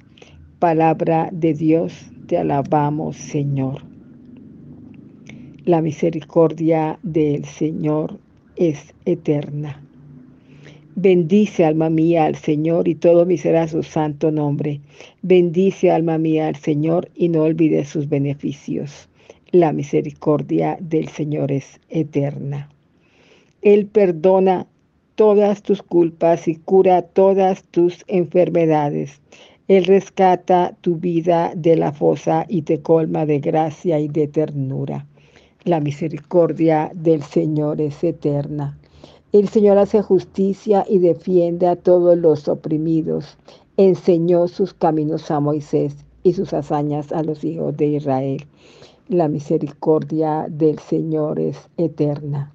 Palabra 0.58 1.30
de 1.32 1.54
Dios, 1.54 1.94
te 2.26 2.36
alabamos 2.36 3.16
Señor. 3.16 3.84
La 5.66 5.84
misericordia 5.84 6.98
del 7.04 7.46
Señor 7.46 8.18
es 8.56 8.96
eterna. 9.06 9.84
Bendice 10.96 11.64
alma 11.64 11.90
mía 11.90 12.26
al 12.26 12.36
Señor 12.36 12.90
y 12.90 12.96
todo 12.96 13.26
mi 13.26 13.38
será 13.38 13.66
su 13.70 13.82
santo 13.82 14.30
nombre. 14.30 14.82
Bendice 15.22 15.90
alma 15.90 16.18
mía 16.18 16.50
al 16.50 16.58
Señor 16.58 17.10
y 17.16 17.30
no 17.30 17.44
olvides 17.44 17.88
sus 17.88 18.10
beneficios. 18.10 19.08
La 19.52 19.72
misericordia 19.72 20.78
del 20.82 21.08
Señor 21.08 21.54
es 21.54 21.80
eterna. 21.90 22.70
Él 23.62 23.86
perdona 23.86 24.68
todas 25.16 25.62
tus 25.62 25.82
culpas 25.82 26.50
y 26.50 26.56
cura 26.56 27.04
todas 27.04 27.64
tus 27.64 28.04
enfermedades. 28.08 29.22
Él 29.70 29.86
rescata 29.86 30.76
tu 30.82 30.98
vida 30.98 31.54
de 31.56 31.78
la 31.78 31.94
fosa 31.94 32.46
y 32.50 32.64
te 32.64 32.82
colma 32.82 33.26
de 33.26 33.40
gracia 33.40 33.98
y 33.98 34.10
de 34.10 34.28
ternura. 34.28 35.06
La 35.64 35.80
misericordia 35.80 36.92
del 36.94 37.24
Señor 37.24 37.80
es 37.80 38.04
eterna. 38.04 38.78
El 39.34 39.48
Señor 39.48 39.78
hace 39.78 40.02
justicia 40.02 40.86
y 40.90 41.00
defiende 41.00 41.66
a 41.68 41.78
todos 41.78 42.18
los 42.18 42.50
oprimidos. 42.50 43.38
enseñó 43.78 44.50
sus 44.50 44.74
caminos 44.74 45.32
a 45.32 45.40
Moisés 45.40 45.96
y 46.22 46.34
sus 46.34 46.54
hazañas 46.54 47.14
a 47.14 47.24
los 47.24 47.46
hijos 47.46 47.78
de 47.78 47.86
Israel. 47.86 48.46
La 49.08 49.30
misericordia 49.30 50.48
del 50.50 50.80
Señor 50.80 51.40
es 51.40 51.70
eterna. 51.78 52.52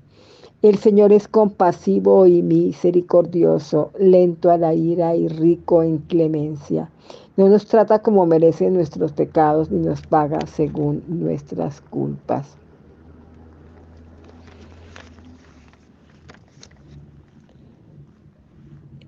El 0.61 0.77
Señor 0.77 1.13
es 1.13 1.29
compasivo 1.29 2.27
y 2.27 2.43
misericordioso, 2.43 3.91
lento 3.99 4.51
a 4.51 4.59
la 4.59 4.75
ira 4.75 5.17
y 5.17 5.29
rico 5.29 5.83
en 5.83 5.97
clemencia. 5.97 6.91
No 7.39 7.49
nos 7.49 7.65
trata 7.65 8.01
como 8.01 8.27
merecen 8.27 8.75
nuestros 8.75 9.13
pecados 9.13 9.71
ni 9.71 9.81
nos 9.81 10.03
paga 10.03 10.41
según 10.47 11.03
nuestras 11.09 11.81
culpas. 11.81 12.59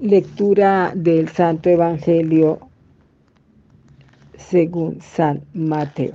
Lectura 0.00 0.92
del 0.94 1.28
Santo 1.28 1.68
Evangelio 1.68 2.60
según 4.36 5.00
San 5.00 5.42
Mateo. 5.54 6.12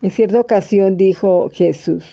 En 0.00 0.12
cierta 0.12 0.38
ocasión 0.38 0.96
dijo 0.96 1.50
Jesús, 1.52 2.04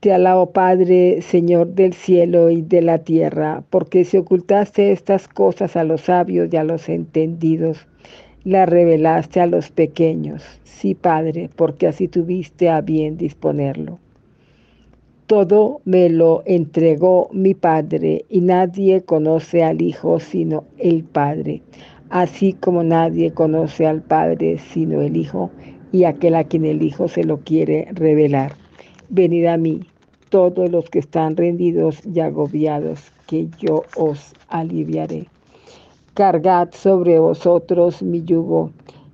Te 0.00 0.12
alabo 0.12 0.50
Padre, 0.50 1.22
Señor 1.22 1.68
del 1.68 1.92
cielo 1.92 2.50
y 2.50 2.62
de 2.62 2.82
la 2.82 2.98
tierra, 2.98 3.62
porque 3.70 4.04
si 4.04 4.16
ocultaste 4.16 4.90
estas 4.90 5.28
cosas 5.28 5.76
a 5.76 5.84
los 5.84 6.00
sabios 6.00 6.52
y 6.52 6.56
a 6.56 6.64
los 6.64 6.88
entendidos, 6.88 7.86
las 8.42 8.68
revelaste 8.68 9.40
a 9.40 9.46
los 9.46 9.70
pequeños. 9.70 10.42
Sí, 10.64 10.96
Padre, 10.96 11.48
porque 11.54 11.86
así 11.86 12.08
tuviste 12.08 12.70
a 12.70 12.80
bien 12.80 13.16
disponerlo. 13.16 14.00
Todo 15.28 15.80
me 15.84 16.08
lo 16.08 16.42
entregó 16.46 17.28
mi 17.32 17.54
Padre, 17.54 18.24
y 18.28 18.40
nadie 18.40 19.02
conoce 19.02 19.62
al 19.62 19.80
Hijo 19.80 20.18
sino 20.18 20.64
el 20.78 21.04
Padre 21.04 21.62
así 22.10 22.54
como 22.54 22.82
nadie 22.82 23.32
conoce 23.32 23.86
al 23.86 24.02
Padre 24.02 24.58
sino 24.58 25.00
el 25.00 25.16
Hijo 25.16 25.50
y 25.92 26.04
aquel 26.04 26.34
a 26.34 26.44
quien 26.44 26.64
el 26.64 26.82
Hijo 26.82 27.08
se 27.08 27.24
lo 27.24 27.38
quiere 27.38 27.88
revelar. 27.92 28.54
Venid 29.08 29.46
a 29.46 29.56
mí, 29.56 29.80
todos 30.28 30.70
los 30.70 30.88
que 30.90 30.98
están 30.98 31.36
rendidos 31.36 32.00
y 32.06 32.20
agobiados, 32.20 33.12
que 33.26 33.48
yo 33.58 33.84
os 33.96 34.34
aliviaré. 34.48 35.28
Cargad 36.14 36.70
sobre 36.72 37.18
vosotros 37.18 38.02
mi 38.02 38.22
yugo 38.22 38.70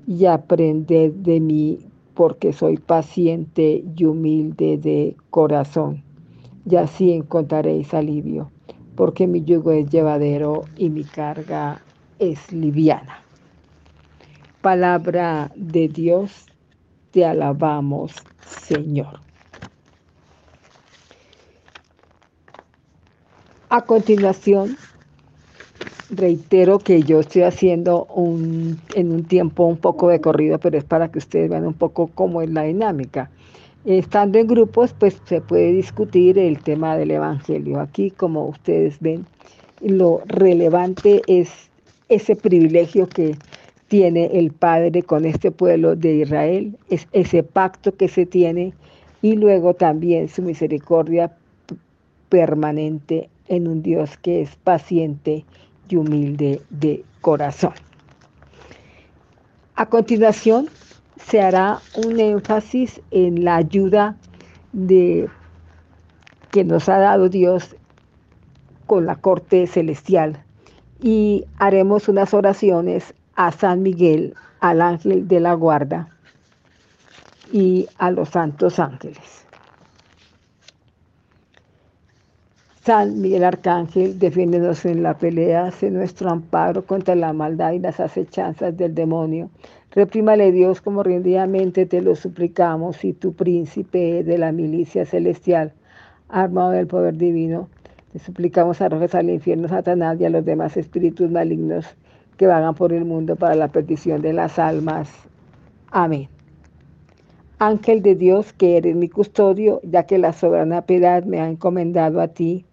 y 0.07 0.27
aprended 0.27 1.13
de 1.13 1.39
mí, 1.41 1.79
porque 2.15 2.53
soy 2.53 2.77
paciente 2.77 3.85
y 3.97 4.05
humilde 4.05 4.79
de 4.79 5.17
corazón. 5.31 6.03
Y 6.69 6.77
así 6.77 7.13
encontraréis 7.13 7.93
alivio, 7.93 8.51
porque 8.97 9.27
mi 9.27 9.45
yugo 9.45 9.73
es 9.73 9.89
llevadero 9.91 10.65
y 10.77 10.89
mi 10.91 11.05
carga 11.05 11.83
es 12.19 12.53
liviana. 12.53 13.23
Palabra 14.63 15.53
de 15.57 15.89
Dios, 15.89 16.47
te 17.11 17.25
alabamos, 17.25 18.15
Señor. 18.47 19.21
A 23.69 23.83
continuación, 23.83 24.77
reitero 26.11 26.79
que 26.79 27.03
yo 27.03 27.21
estoy 27.21 27.43
haciendo 27.43 28.05
un, 28.07 28.79
en 28.95 29.13
un 29.13 29.25
tiempo 29.25 29.65
un 29.65 29.77
poco 29.77 30.09
de 30.09 30.21
corrido, 30.21 30.59
pero 30.59 30.79
es 30.79 30.85
para 30.85 31.11
que 31.11 31.19
ustedes 31.19 31.51
vean 31.51 31.67
un 31.67 31.75
poco 31.75 32.11
cómo 32.15 32.43
es 32.43 32.51
la 32.51 32.63
dinámica. 32.63 33.31
Estando 33.85 34.39
en 34.39 34.47
grupos, 34.47 34.95
pues 34.99 35.21
se 35.27 35.41
puede 35.41 35.73
discutir 35.73 36.39
el 36.39 36.59
tema 36.63 36.97
del 36.97 37.11
Evangelio. 37.11 37.81
Aquí, 37.81 38.11
como 38.11 38.47
ustedes 38.47 38.99
ven, 39.01 39.27
lo 39.81 40.23
relevante 40.27 41.23
es 41.27 41.51
ese 42.09 42.37
privilegio 42.37 43.09
que 43.09 43.37
tiene 43.89 44.27
el 44.39 44.53
Padre 44.53 45.03
con 45.03 45.25
este 45.25 45.51
pueblo 45.51 45.97
de 45.97 46.17
Israel, 46.17 46.77
es 46.89 47.07
ese 47.13 47.43
pacto 47.43 47.95
que 47.95 48.09
se 48.09 48.27
tiene 48.27 48.73
y 49.23 49.37
luego 49.37 49.75
también 49.75 50.29
su 50.29 50.43
misericordia 50.43 51.33
permanente 52.29 53.29
en 53.49 53.69
un 53.69 53.83
Dios 53.83 54.17
que 54.17 54.41
es 54.41 54.57
paciente 54.57 55.45
y 55.89 55.97
humilde 55.97 56.63
de 56.71 57.05
corazón. 57.21 57.75
A 59.77 59.87
continuación 59.87 60.69
se 61.17 61.41
hará 61.41 61.81
un 61.97 62.21
énfasis 62.21 63.01
en 63.11 63.45
la 63.45 63.57
ayuda 63.57 64.17
de 64.73 65.29
que 66.51 66.65
nos 66.65 66.89
ha 66.89 66.99
dado 66.99 67.29
Dios 67.29 67.75
con 68.87 69.07
la 69.07 69.17
corte 69.17 69.67
celestial 69.67 70.43
y 71.01 71.45
haremos 71.59 72.09
unas 72.09 72.35
oraciones 72.35 73.15
a 73.35 73.51
San 73.53 73.83
Miguel, 73.83 74.35
al 74.61 74.81
ángel 74.81 75.27
de 75.27 75.41
la 75.41 75.55
guarda 75.55 76.09
y 77.53 77.89
a 77.99 78.11
los 78.11 78.31
santos 78.31 78.79
ángeles. 78.79 79.44
San 82.85 83.23
Miguel 83.23 83.45
Arcángel, 83.45 84.19
defiéndonos 84.19 84.85
en 84.85 85.03
la 85.03 85.17
pelea, 85.17 85.71
sé 85.71 85.91
nuestro 85.91 86.29
amparo 86.29 86.85
contra 86.85 87.15
la 87.15 87.33
maldad 87.33 87.73
y 87.73 87.79
las 87.79 87.99
acechanzas 87.99 88.77
del 88.77 88.95
demonio. 88.95 89.49
Reprímale 89.91 90.53
Dios 90.53 90.83
como 90.83 91.03
rendidamente 91.03 91.87
te 91.87 92.03
lo 92.03 92.15
suplicamos 92.15 93.03
y 93.03 93.15
tu 93.15 93.33
príncipe 93.33 94.23
de 94.23 94.37
la 94.37 94.53
milicia 94.53 95.07
celestial, 95.07 95.73
armado 96.29 96.73
del 96.73 96.87
poder 96.87 97.17
divino, 97.17 97.71
te 98.13 98.19
suplicamos 98.19 98.83
arrojes 98.83 99.15
al 99.15 99.31
infierno 99.31 99.67
Satanás 99.67 100.21
y 100.21 100.27
a 100.27 100.31
los 100.31 100.45
demás 100.45 100.77
espíritus 100.77 101.31
malignos 101.31 101.87
que 102.37 102.47
vagan 102.47 102.75
por 102.75 102.93
el 102.93 103.07
mundo 103.07 103.37
para 103.37 103.55
la 103.55 103.69
perdición 103.69 104.21
de 104.21 104.35
las 104.35 104.59
almas. 104.59 105.11
Amén. 105.91 106.29
Ángel 107.59 108.03
de 108.03 108.15
Dios, 108.15 108.53
que 108.53 108.77
eres 108.77 108.95
mi 108.95 109.09
custodio, 109.09 109.81
ya 109.85 110.03
que 110.03 110.19
la 110.19 110.35
soberana 110.35 110.83
piedad 110.83 111.25
me 111.25 111.41
ha 111.41 111.49
encomendado 111.49 112.21
a 112.21 112.29
ti, 112.29 112.67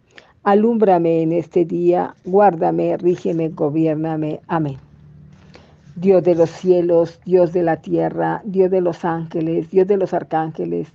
alúmbrame 0.44 1.22
en 1.22 1.32
este 1.34 1.66
día, 1.66 2.16
guárdame, 2.26 2.98
rígeme, 2.98 3.50
gobiername. 3.50 4.40
Amén. 4.48 4.78
Dios 5.96 6.24
de 6.24 6.36
los 6.36 6.50
cielos, 6.50 7.20
Dios 7.26 7.54
de 7.54 7.64
la 7.64 7.78
tierra, 7.78 8.42
Dios 8.46 8.72
de 8.72 8.82
los 8.82 9.04
ángeles, 9.04 9.70
Dios 9.70 9.88
de 9.88 9.98
los 9.98 10.14
arcángeles, 10.14 10.88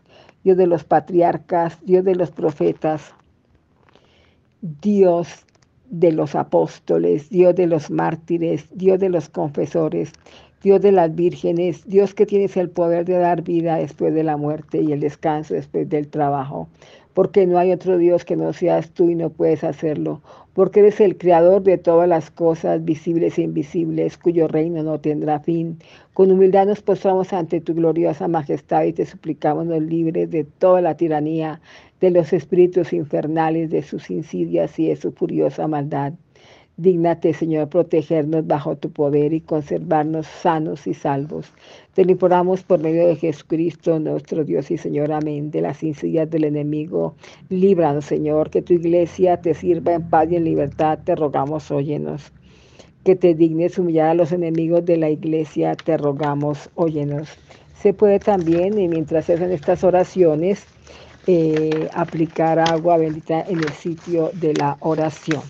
Dios 0.43 0.57
de 0.57 0.67
los 0.67 0.85
patriarcas, 0.85 1.79
Dios 1.85 2.05
de 2.05 2.15
los 2.15 2.31
profetas, 2.31 3.15
Dios 4.61 5.45
de 5.91 6.13
los 6.13 6.35
apóstoles, 6.35 7.29
Dios 7.29 7.55
de 7.55 7.67
los 7.67 7.91
mártires, 7.91 8.67
Dios 8.73 8.99
de 8.99 9.11
los 9.11 9.29
confesores, 9.29 10.13
Dios 10.63 10.81
de 10.81 10.93
las 10.93 11.15
vírgenes, 11.15 11.87
Dios 11.87 12.15
que 12.15 12.27
tienes 12.27 12.57
el 12.57 12.71
poder 12.71 13.05
de 13.05 13.19
dar 13.19 13.43
vida 13.43 13.77
después 13.77 14.15
de 14.15 14.25
la 14.25 14.37
muerte 14.37 14.81
y 14.81 14.93
el 14.93 15.01
descanso 15.01 15.55
después 15.55 15.89
del 15.89 16.09
trabajo, 16.09 16.69
porque 17.17 17.47
no 17.47 17.57
hay 17.57 17.73
otro 17.73 17.97
Dios 17.97 18.27
que 18.27 18.37
no 18.37 18.53
seas 18.53 18.91
tú 18.91 19.09
y 19.09 19.15
no 19.15 19.31
puedes 19.31 19.65
hacerlo, 19.65 20.21
porque 20.53 20.81
eres 20.81 21.01
el 21.01 21.17
creador 21.17 21.63
de 21.63 21.79
todas 21.79 22.07
las 22.07 22.31
cosas 22.31 22.85
visibles 22.85 23.39
e 23.39 23.43
invisibles, 23.43 24.19
cuyo 24.19 24.49
reino 24.49 24.83
no 24.83 25.01
tendrá 25.01 25.41
fin. 25.41 25.79
Con 26.13 26.31
humildad 26.31 26.67
nos 26.67 26.83
postramos 26.83 27.33
ante 27.33 27.63
tu 27.63 27.75
gloriosa 27.75 28.29
majestad 28.29 28.85
y 28.85 28.93
te 28.93 29.07
suplicamos 29.07 29.65
nos 29.65 29.81
libres 29.81 30.31
de 30.31 30.45
toda 30.45 30.83
la 30.83 30.99
tiranía 30.99 31.63
de 32.03 32.11
los 32.11 32.35
espíritus 32.35 32.93
infernales, 32.93 33.71
de 33.71 33.81
sus 33.81 34.11
insidias 34.11 34.79
y 34.79 34.89
de 34.89 34.97
su 34.97 35.11
furiosa 35.11 35.67
maldad. 35.67 36.13
Dígnate, 36.79 37.33
Señor, 37.33 37.71
protegernos 37.71 38.47
bajo 38.47 38.77
tu 38.77 38.91
poder 38.91 39.33
y 39.33 39.41
conservarnos 39.41 40.27
sanos 40.27 40.87
y 40.87 40.93
salvos. 40.93 41.51
Te 41.95 42.05
lo 42.05 42.13
imploramos 42.13 42.65
por 42.65 42.81
medio 42.81 43.07
de 43.07 43.17
Jesucristo, 43.17 43.99
nuestro 43.99 44.45
Dios 44.45 44.71
y 44.71 44.77
Señor. 44.77 45.11
Amén. 45.11 45.51
De 45.51 45.63
las 45.63 45.83
insidias 45.83 46.31
del 46.31 46.45
enemigo, 46.45 47.15
líbranos, 47.49 48.05
Señor. 48.05 48.51
Que 48.51 48.61
tu 48.61 48.75
iglesia 48.75 49.41
te 49.41 49.55
sirva 49.55 49.95
en 49.95 50.11
paz 50.11 50.31
y 50.31 50.37
en 50.37 50.45
libertad. 50.45 50.99
Te 51.03 51.15
rogamos, 51.15 51.71
óyenos. 51.71 52.31
Que 53.05 53.17
te 53.17 53.35
dignes 53.35 53.79
humillar 53.79 54.09
a 54.11 54.15
los 54.15 54.33
enemigos 54.33 54.85
de 54.85 54.99
la 54.99 55.09
iglesia. 55.09 55.77
Te 55.77 55.97
rogamos, 55.97 56.69
óyenos. 56.75 57.31
Se 57.73 57.95
puede 57.95 58.19
también, 58.19 58.79
y 58.79 58.87
mientras 58.87 59.25
se 59.25 59.33
hacen 59.33 59.51
estas 59.51 59.83
oraciones, 59.83 60.67
eh, 61.27 61.89
aplicar 61.95 62.59
agua 62.59 62.99
bendita 62.99 63.41
en 63.41 63.61
el 63.61 63.71
sitio 63.71 64.31
de 64.35 64.53
la 64.53 64.77
oración. 64.81 65.41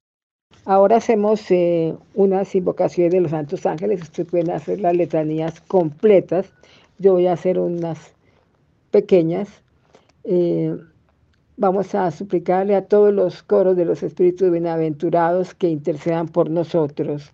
Ahora 0.68 0.96
hacemos 0.96 1.48
eh, 1.52 1.94
unas 2.14 2.52
invocaciones 2.57 3.12
de 3.12 3.20
los 3.20 3.31
santos 3.31 3.64
ángeles. 3.66 4.02
Ustedes 4.02 4.29
pueden 4.29 4.50
hacer 4.50 4.81
las 4.81 4.96
letanías 4.96 5.61
completas. 5.61 6.52
Yo 6.98 7.12
voy 7.12 7.29
a 7.29 7.35
hacer 7.35 7.61
unas 7.61 8.12
pequeñas. 8.90 9.48
Eh, 10.24 10.76
vamos 11.57 11.94
a 11.94 12.11
suplicarle 12.11 12.74
a 12.74 12.85
todos 12.85 13.14
los 13.14 13.44
coros 13.44 13.76
de 13.76 13.85
los 13.85 14.02
espíritus 14.02 14.50
bienaventurados 14.50 15.55
que 15.55 15.68
intercedan 15.68 16.26
por 16.26 16.50
nosotros. 16.50 17.33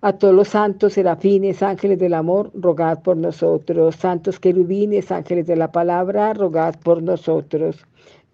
A 0.00 0.12
todos 0.12 0.32
los 0.32 0.48
santos, 0.48 0.92
serafines, 0.92 1.64
ángeles 1.64 1.98
del 1.98 2.14
amor, 2.14 2.52
rogad 2.54 3.00
por 3.02 3.16
nosotros. 3.16 3.96
Santos 3.96 4.38
querubines, 4.38 5.10
ángeles 5.10 5.48
de 5.48 5.56
la 5.56 5.72
palabra, 5.72 6.32
rogad 6.32 6.76
por 6.78 7.02
nosotros. 7.02 7.84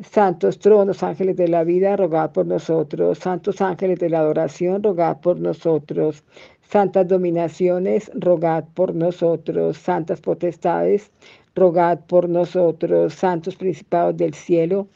Santos 0.03 0.59
tronos, 0.59 1.03
ángeles 1.03 1.37
de 1.37 1.49
la 1.49 1.65
vida, 1.65 1.97
rogad 1.97 2.31
por 2.31 2.45
nosotros. 2.45 3.19
Santos 3.19 3.63
ángeles 3.63 3.99
de 3.99 4.11
la 4.11 4.19
adoración, 4.19 4.83
rogad 4.83 5.21
por 5.23 5.41
nosotros. 5.41 6.23
Santas 6.61 7.09
dominaciones, 7.09 8.11
rogad 8.15 8.65
por 8.75 8.95
nosotros. 8.95 9.79
Santas 9.79 10.21
potestades, 10.21 11.11
rogad 11.55 12.01
por 12.01 12.29
nosotros. 12.29 13.15
Santos 13.15 13.57
principados 13.57 14.19
del 14.19 14.35
cielo, 14.35 14.87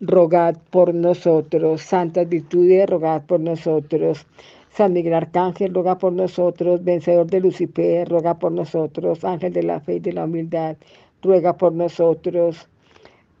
rogad 0.00 0.56
por 0.70 0.94
nosotros. 0.94 1.82
Santas 1.82 2.28
virtudes, 2.28 2.88
rogad 2.88 3.22
por 3.22 3.40
nosotros. 3.40 4.24
San 4.70 4.92
Miguel 4.92 5.14
Arcángel, 5.14 5.74
roga 5.74 5.98
por 5.98 6.12
nosotros. 6.12 6.84
Vencedor 6.84 7.26
de 7.26 7.40
Lucifer, 7.40 8.08
roga 8.08 8.38
por 8.38 8.52
nosotros. 8.52 9.24
Ángel 9.24 9.52
de 9.52 9.64
la 9.64 9.80
fe 9.80 9.96
y 9.96 10.00
de 10.00 10.12
la 10.12 10.26
humildad, 10.26 10.76
ruega 11.22 11.56
por 11.56 11.72
nosotros 11.72 12.68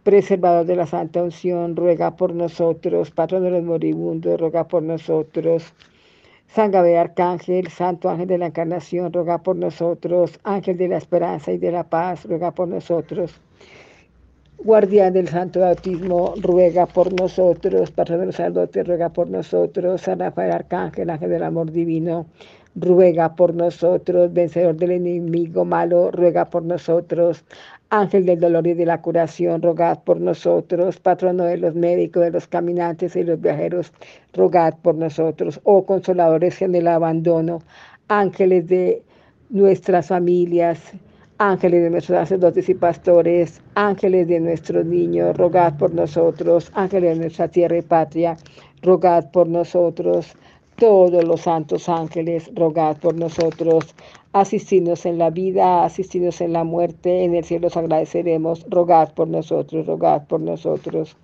preservador 0.04 0.66
de 0.66 0.76
la 0.76 0.86
Santa 0.86 1.22
Unción, 1.22 1.74
ruega 1.74 2.14
por 2.14 2.34
nosotros, 2.34 3.10
patrón 3.10 3.42
de 3.42 3.50
los 3.50 3.64
moribundos, 3.64 4.38
ruega 4.38 4.68
por 4.68 4.82
nosotros. 4.82 5.74
San 6.46 6.70
Gabriel 6.70 6.98
Arcángel, 6.98 7.68
Santo 7.68 8.08
Ángel 8.08 8.28
de 8.28 8.38
la 8.38 8.46
Encarnación, 8.46 9.12
ruega 9.12 9.38
por 9.38 9.56
nosotros. 9.56 10.38
Ángel 10.44 10.76
de 10.76 10.88
la 10.88 10.98
Esperanza 10.98 11.50
y 11.50 11.58
de 11.58 11.72
la 11.72 11.82
Paz, 11.82 12.24
ruega 12.26 12.52
por 12.52 12.68
nosotros. 12.68 13.40
Guardián 14.58 15.12
del 15.12 15.28
Santo 15.28 15.60
Bautismo, 15.60 16.34
ruega 16.36 16.86
por 16.86 17.12
nosotros. 17.18 17.90
Patrón 17.90 18.20
de 18.20 18.26
los 18.26 18.36
sacerdotes, 18.36 18.86
ruega 18.86 19.08
por 19.08 19.28
nosotros. 19.28 20.02
San 20.02 20.20
Rafael 20.20 20.52
Arcángel, 20.52 21.10
Ángel 21.10 21.30
del 21.30 21.42
Amor 21.42 21.72
Divino, 21.72 22.26
ruega 22.76 23.34
por 23.34 23.52
nosotros. 23.52 24.32
Vencedor 24.32 24.76
del 24.76 24.92
enemigo 24.92 25.64
malo, 25.64 26.10
ruega 26.12 26.50
por 26.50 26.62
nosotros. 26.62 27.44
Ángel 27.96 28.26
del 28.26 28.40
dolor 28.40 28.66
y 28.66 28.74
de 28.74 28.86
la 28.86 29.00
curación, 29.00 29.62
rogad 29.62 30.00
por 30.02 30.20
nosotros. 30.20 30.98
Patrono 30.98 31.44
de 31.44 31.58
los 31.58 31.76
médicos, 31.76 32.24
de 32.24 32.32
los 32.32 32.48
caminantes 32.48 33.14
y 33.14 33.22
los 33.22 33.40
viajeros, 33.40 33.92
rogad 34.32 34.74
por 34.82 34.96
nosotros. 34.96 35.60
Oh 35.62 35.86
consoladores 35.86 36.60
en 36.60 36.74
el 36.74 36.88
abandono, 36.88 37.62
ángeles 38.08 38.66
de 38.66 39.00
nuestras 39.48 40.08
familias, 40.08 40.80
ángeles 41.38 41.84
de 41.84 41.90
nuestros 41.90 42.18
sacerdotes 42.18 42.68
y 42.68 42.74
pastores, 42.74 43.62
ángeles 43.76 44.26
de 44.26 44.40
nuestros 44.40 44.84
niños, 44.84 45.36
rogad 45.36 45.76
por 45.76 45.94
nosotros. 45.94 46.72
Ángeles 46.74 47.10
de 47.14 47.24
nuestra 47.26 47.46
tierra 47.46 47.78
y 47.78 47.82
patria, 47.82 48.36
rogad 48.82 49.30
por 49.30 49.46
nosotros. 49.46 50.34
Todos 50.74 51.22
los 51.22 51.42
santos 51.42 51.88
ángeles, 51.88 52.50
rogad 52.56 52.96
por 52.96 53.14
nosotros 53.14 53.94
asistirnos 54.34 55.06
en 55.06 55.16
la 55.16 55.30
vida, 55.30 55.84
asistirnos 55.84 56.40
en 56.40 56.52
la 56.52 56.64
muerte, 56.64 57.22
en 57.22 57.36
el 57.36 57.44
cielo 57.44 57.68
os 57.68 57.76
agradeceremos, 57.76 58.66
rogad 58.68 59.14
por 59.14 59.28
nosotros, 59.28 59.86
rogad 59.86 60.26
por 60.26 60.40
nosotros. 60.40 61.16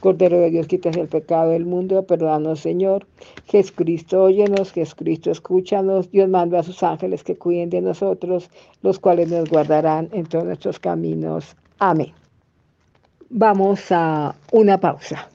Cordero 0.00 0.40
de 0.40 0.50
Dios, 0.50 0.66
quitas 0.66 0.96
el 0.96 1.06
pecado 1.06 1.50
del 1.50 1.64
mundo, 1.64 2.04
perdónanos 2.06 2.58
Señor. 2.58 3.06
Jesucristo, 3.46 4.24
óyenos, 4.24 4.72
Jesucristo, 4.72 5.30
escúchanos. 5.30 6.10
Dios 6.10 6.28
manda 6.28 6.58
a 6.58 6.64
sus 6.64 6.82
ángeles 6.82 7.22
que 7.22 7.36
cuiden 7.36 7.70
de 7.70 7.80
nosotros, 7.80 8.50
los 8.82 8.98
cuales 8.98 9.30
nos 9.30 9.48
guardarán 9.48 10.08
en 10.12 10.26
todos 10.26 10.44
nuestros 10.44 10.80
caminos. 10.80 11.56
Amén. 11.78 12.12
Vamos 13.30 13.92
a 13.92 14.34
una 14.50 14.80
pausa. 14.80 15.28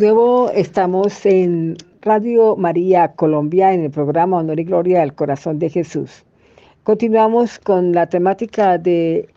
Nuevo 0.00 0.50
estamos 0.52 1.26
en 1.26 1.76
Radio 2.00 2.56
María 2.56 3.08
Colombia 3.12 3.74
en 3.74 3.84
el 3.84 3.90
programa 3.90 4.38
Honor 4.38 4.58
y 4.58 4.64
Gloria 4.64 5.00
del 5.00 5.12
Corazón 5.12 5.58
de 5.58 5.68
Jesús. 5.68 6.24
Continuamos 6.84 7.58
con 7.58 7.92
la 7.92 8.06
temática 8.08 8.78
de 8.78 9.28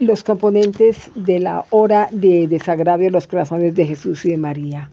los 0.00 0.24
componentes 0.24 1.08
de 1.14 1.38
la 1.38 1.64
hora 1.70 2.08
de 2.10 2.48
desagravio 2.48 3.06
de 3.06 3.12
los 3.12 3.28
corazones 3.28 3.76
de 3.76 3.86
Jesús 3.86 4.24
y 4.24 4.30
de 4.30 4.38
María. 4.38 4.90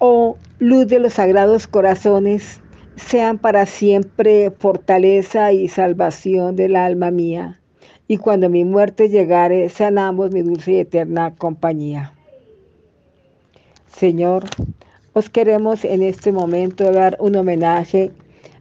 Oh 0.00 0.36
luz 0.58 0.88
de 0.88 0.98
los 0.98 1.12
sagrados 1.14 1.68
corazones, 1.68 2.60
sean 2.96 3.38
para 3.38 3.66
siempre 3.66 4.50
fortaleza 4.50 5.52
y 5.52 5.68
salvación 5.68 6.56
del 6.56 6.74
alma 6.74 7.12
mía. 7.12 7.60
Y 8.08 8.16
cuando 8.16 8.50
mi 8.50 8.64
muerte 8.64 9.08
llegare, 9.08 9.68
sean 9.68 9.96
ambos 9.96 10.32
mi 10.32 10.42
dulce 10.42 10.72
y 10.72 10.78
eterna 10.78 11.36
compañía. 11.36 12.14
Señor, 13.96 14.44
os 15.12 15.28
queremos 15.28 15.84
en 15.84 16.02
este 16.02 16.32
momento 16.32 16.90
dar 16.92 17.16
un 17.20 17.36
homenaje 17.36 18.12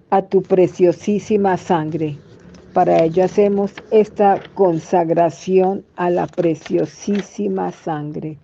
a 0.09 0.23
tu 0.23 0.41
preciosísima 0.41 1.55
sangre. 1.55 2.17
Para 2.73 3.03
ello 3.03 3.23
hacemos 3.23 3.71
esta 3.91 4.41
consagración 4.55 5.85
a 5.95 6.09
la 6.09 6.27
preciosísima 6.27 7.71
sangre. 7.71 8.37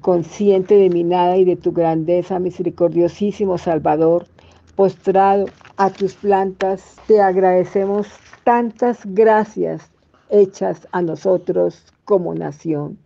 Consciente 0.00 0.74
de 0.74 0.90
mi 0.90 1.04
nada 1.04 1.36
y 1.36 1.44
de 1.44 1.56
tu 1.56 1.72
grandeza, 1.72 2.38
misericordiosísimo 2.38 3.58
Salvador, 3.58 4.26
postrado 4.74 5.46
a 5.76 5.90
tus 5.90 6.14
plantas, 6.14 6.96
te 7.06 7.20
agradecemos 7.20 8.08
tantas 8.42 9.00
gracias 9.04 9.90
hechas 10.30 10.88
a 10.92 11.02
nosotros 11.02 11.84
como 12.04 12.34
nación 12.34 13.03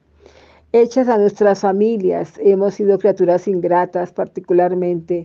hechas 0.72 1.08
a 1.08 1.18
nuestras 1.18 1.60
familias. 1.60 2.34
Hemos 2.38 2.74
sido 2.74 2.98
criaturas 2.98 3.48
ingratas 3.48 4.12
particularmente. 4.12 5.24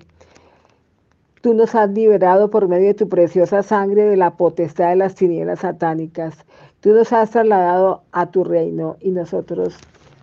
Tú 1.41 1.53
nos 1.53 1.75
has 1.75 1.89
liberado 1.89 2.49
por 2.49 2.69
medio 2.69 2.87
de 2.87 2.93
tu 2.93 3.09
preciosa 3.09 3.63
sangre 3.63 4.05
de 4.05 4.15
la 4.15 4.37
potestad 4.37 4.89
de 4.89 4.95
las 4.95 5.15
tinieblas 5.15 5.59
satánicas. 5.59 6.35
Tú 6.79 6.91
nos 6.93 7.11
has 7.11 7.31
trasladado 7.31 8.03
a 8.11 8.31
tu 8.31 8.43
reino 8.43 8.95
y 9.01 9.11
nosotros 9.11 9.77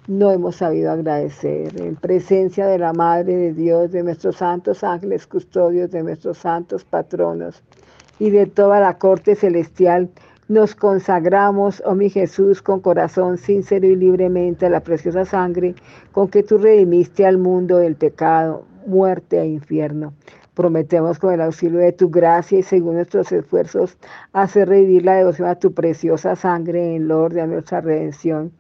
no 0.09 0.31
hemos 0.31 0.57
sabido 0.57 0.91
agradecer. 0.91 1.79
En 1.81 1.97
presencia 1.97 2.67
de 2.67 2.79
la 2.79 2.95
Madre 2.95 3.37
de 3.37 3.53
Dios, 3.53 3.93
de 3.93 4.03
nuestros 4.03 4.37
santos 4.37 4.83
ángeles 4.83 5.27
custodios, 5.27 5.91
de 5.91 6.03
nuestros 6.03 6.39
santos 6.39 6.85
patronos 6.85 7.63
y 8.19 8.31
de 8.31 8.47
toda 8.47 8.81
la 8.81 8.99
corte 8.99 9.35
celestial, 9.35 10.09
nos 10.51 10.75
consagramos, 10.75 11.81
oh 11.87 11.95
mi 11.95 12.11
Jesús, 12.11 12.61
con 12.61 12.81
corazón 12.81 13.39
sincero 13.39 13.87
y 13.87 13.95
libremente 13.95 14.67
a 14.67 14.71
la 14.71 14.81
preciosa 14.81 15.25
sangre 15.25 15.77
con 16.11 16.27
que 16.27 16.43
tú 16.43 16.59
redimiste 16.59 17.25
al 17.25 17.39
mundo 17.39 17.77
del 17.77 17.95
pecado, 17.95 18.65
muerte 18.85 19.41
e 19.41 19.47
infierno. 19.47 20.13
Prometemos 20.55 21.21
con 21.21 21.33
el 21.33 21.41
auxilio 21.41 21.79
de 21.79 21.93
tu 21.93 22.11
gracia 22.11 22.59
y 22.59 22.65
según 22.65 22.97
nuestros 22.97 23.31
esfuerzos 23.31 23.97
hacer 24.33 24.69
revivir 24.69 25.05
la 25.05 25.15
devoción 25.15 25.47
a 25.47 25.55
tu 25.55 25.73
preciosa 25.73 26.35
sangre 26.35 26.97
en 26.97 27.07
lo 27.07 27.29
de 27.29 27.47
nuestra 27.47 27.81
redención 27.81 28.51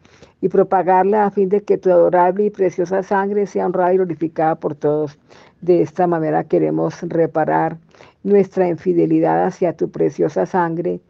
y 0.40 0.48
propagarla 0.48 1.26
a 1.26 1.33
fin 1.33 1.48
de 1.48 1.62
que 1.62 1.76
tu 1.76 1.90
adorable 1.90 2.44
y 2.44 2.50
preciosa 2.50 3.03
sangre 3.03 3.48
sea 3.48 3.66
honrada 3.66 3.92
y 3.92 3.96
glorificada 3.96 4.55
por 4.55 4.76
todos. 4.76 5.18
De 5.61 5.83
esta 5.83 6.07
manera 6.07 6.44
queremos 6.44 7.03
reparar 7.03 7.79
nuestra 8.22 8.68
infidelidad 8.68 9.44
hacia 9.44 9.76
tu 9.76 9.90
preciosa 9.90 10.46
sangre 10.46 11.00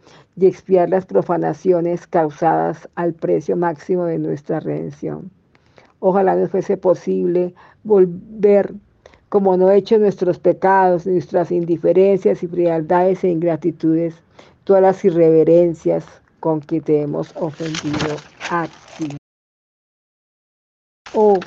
y 0.40 0.46
expiar 0.46 0.88
las 0.88 1.04
profanaciones 1.04 2.06
causadas 2.06 2.88
al 2.94 3.12
precio 3.12 3.56
máximo 3.56 4.04
de 4.06 4.18
nuestra 4.18 4.58
redención. 4.58 5.30
Ojalá 5.98 6.34
nos 6.34 6.50
fuese 6.50 6.78
posible 6.78 7.54
volver 7.84 8.74
como 9.28 9.56
no 9.56 9.70
he 9.70 9.76
hecho 9.76 9.96
nuestros 9.98 10.40
pecados, 10.40 11.06
nuestras 11.06 11.52
indiferencias 11.52 12.42
y 12.42 12.48
frialdades 12.48 13.22
e 13.22 13.28
ingratitudes, 13.28 14.14
todas 14.64 14.82
las 14.82 15.04
irreverencias 15.04 16.04
con 16.40 16.60
que 16.60 16.80
te 16.80 17.02
hemos 17.02 17.36
ofendido 17.36 18.16
a 18.50 18.66
ti. 18.98 19.16
Oh, 21.14 21.38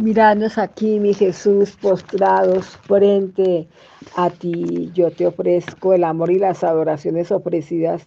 miradnos 0.00 0.56
aquí, 0.56 0.98
mi 0.98 1.12
Jesús, 1.12 1.76
postrados 1.76 2.66
frente 2.84 3.68
a 4.16 4.30
ti. 4.30 4.90
Yo 4.94 5.10
te 5.10 5.26
ofrezco 5.26 5.92
el 5.92 6.04
amor 6.04 6.30
y 6.30 6.38
las 6.38 6.64
adoraciones 6.64 7.30
ofrecidas 7.30 8.06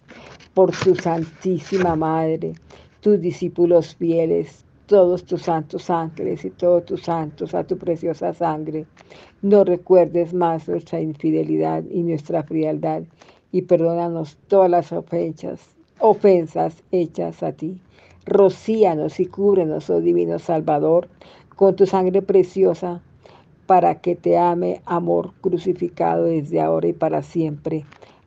por 0.54 0.72
tu 0.72 0.96
Santísima 0.96 1.94
Madre, 1.94 2.54
tus 3.00 3.20
discípulos 3.20 3.94
fieles, 3.94 4.64
todos 4.86 5.24
tus 5.24 5.42
santos 5.42 5.88
ángeles 5.88 6.44
y 6.44 6.50
todos 6.50 6.84
tus 6.84 7.02
santos 7.02 7.54
a 7.54 7.64
tu 7.64 7.78
preciosa 7.78 8.32
sangre. 8.32 8.86
No 9.42 9.62
recuerdes 9.62 10.34
más 10.34 10.68
nuestra 10.68 11.00
infidelidad 11.00 11.84
y 11.88 12.02
nuestra 12.02 12.42
frialdad 12.42 13.02
y 13.52 13.62
perdónanos 13.62 14.36
todas 14.48 14.70
las 14.70 14.92
ofensas, 14.92 15.60
ofensas 16.00 16.74
hechas 16.90 17.42
a 17.44 17.52
ti. 17.52 17.78
Rocíanos 18.26 19.20
y 19.20 19.26
cúbrenos, 19.26 19.90
oh 19.90 20.00
divino 20.00 20.38
Salvador, 20.38 21.08
con 21.56 21.76
tu 21.76 21.86
sangre 21.86 22.22
preciosa, 22.22 23.00
para 23.66 23.96
que 23.96 24.14
te 24.14 24.36
ame, 24.36 24.82
amor 24.84 25.32
crucificado 25.40 26.24
desde 26.24 26.60
ahora 26.60 26.88
y 26.88 26.92
para 26.92 27.22
siempre, 27.22 27.84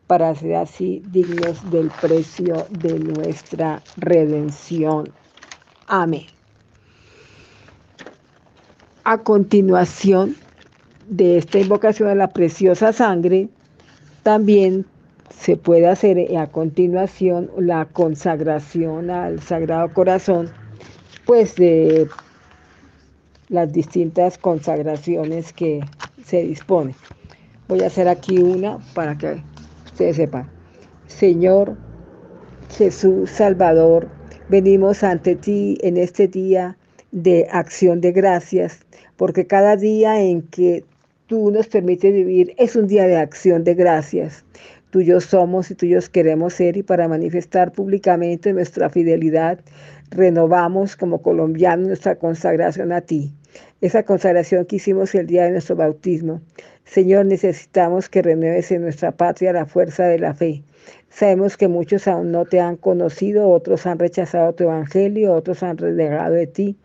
para 0.08 0.34
ser 0.36 0.56
así 0.56 1.04
dignos 1.12 1.70
del 1.70 1.92
precio 2.02 2.66
de 2.72 2.98
nuestra 3.00 3.82
redención. 3.98 5.10
Amén. 5.88 6.26
A 9.04 9.20
continuación 9.20 10.36
de 11.08 11.38
esta 11.38 11.60
invocación 11.60 12.10
a 12.10 12.16
la 12.16 12.30
preciosa 12.30 12.92
sangre, 12.92 13.50
también 14.24 14.86
se 15.30 15.56
puede 15.56 15.88
hacer 15.88 16.36
a 16.36 16.48
continuación 16.48 17.50
la 17.58 17.86
consagración 17.86 19.10
al 19.10 19.42
Sagrado 19.42 19.94
Corazón, 19.94 20.50
pues 21.26 21.56
de 21.56 22.10
las 23.50 23.72
distintas 23.72 24.38
consagraciones 24.38 25.54
que 25.54 25.82
se 26.24 26.44
disponen. 26.44 26.96
Voy 27.68 27.82
a 27.82 27.88
hacer 27.88 28.08
aquí 28.08 28.40
una 28.40 28.80
para 28.94 29.18
que 29.18 29.42
ustedes 29.86 30.18
sepan. 30.18 30.50
Señor 31.08 31.78
Jesús 32.78 33.30
Salvador, 33.30 34.10
venimos 34.50 35.04
ante 35.04 35.36
ti 35.36 35.78
en 35.82 35.98
este 35.98 36.28
día 36.28 36.78
de 37.12 37.48
acción 37.52 38.02
de 38.02 38.12
gracias 38.12 38.80
porque 39.18 39.48
cada 39.48 39.76
día 39.76 40.22
en 40.22 40.44
que 40.44 40.86
tú 41.26 41.52
nos 41.52 41.68
permites 41.68 42.14
vivir 42.14 42.54
es 42.58 42.76
un 42.76 42.88
día 42.88 43.06
de 43.08 43.18
acción 43.18 43.64
de 43.64 43.74
gracias. 43.74 44.46
Tuyos 44.92 45.26
somos 45.26 45.70
y 45.70 45.76
tuyos 45.76 46.08
queremos 46.08 46.54
ser 46.54 46.78
y 46.78 46.84
para 46.84 47.08
manifestar 47.10 47.74
públicamente 47.74 48.54
nuestra 48.54 48.90
fidelidad, 48.90 49.60
renovamos 50.10 50.96
como 50.96 51.22
colombianos 51.22 51.88
nuestra 51.88 52.16
consagración 52.16 52.92
a 52.92 53.02
ti. 53.02 53.34
Esa 53.82 54.04
consagración 54.04 54.66
que 54.66 54.78
hicimos 54.78 55.14
el 55.16 55.28
día 55.28 55.44
de 55.46 55.52
nuestro 55.52 55.76
bautismo. 55.76 56.42
Señor, 56.86 57.26
necesitamos 57.26 58.10
que 58.10 58.22
renueves 58.22 58.72
en 58.72 58.82
nuestra 58.82 59.12
patria 59.12 59.54
la 59.54 59.66
fuerza 59.66 60.06
de 60.06 60.20
la 60.20 60.34
fe. 60.34 60.64
Sabemos 61.10 61.58
que 61.58 61.68
muchos 61.68 62.08
aún 62.08 62.32
no 62.32 62.46
te 62.46 62.60
han 62.60 62.78
conocido, 62.78 63.50
otros 63.50 63.86
han 63.86 64.00
rechazado 64.00 64.54
tu 64.54 64.64
evangelio, 64.64 65.34
otros 65.34 65.64
han 65.64 65.78
renegado 65.78 66.34
de 66.34 66.48
ti 66.48 66.78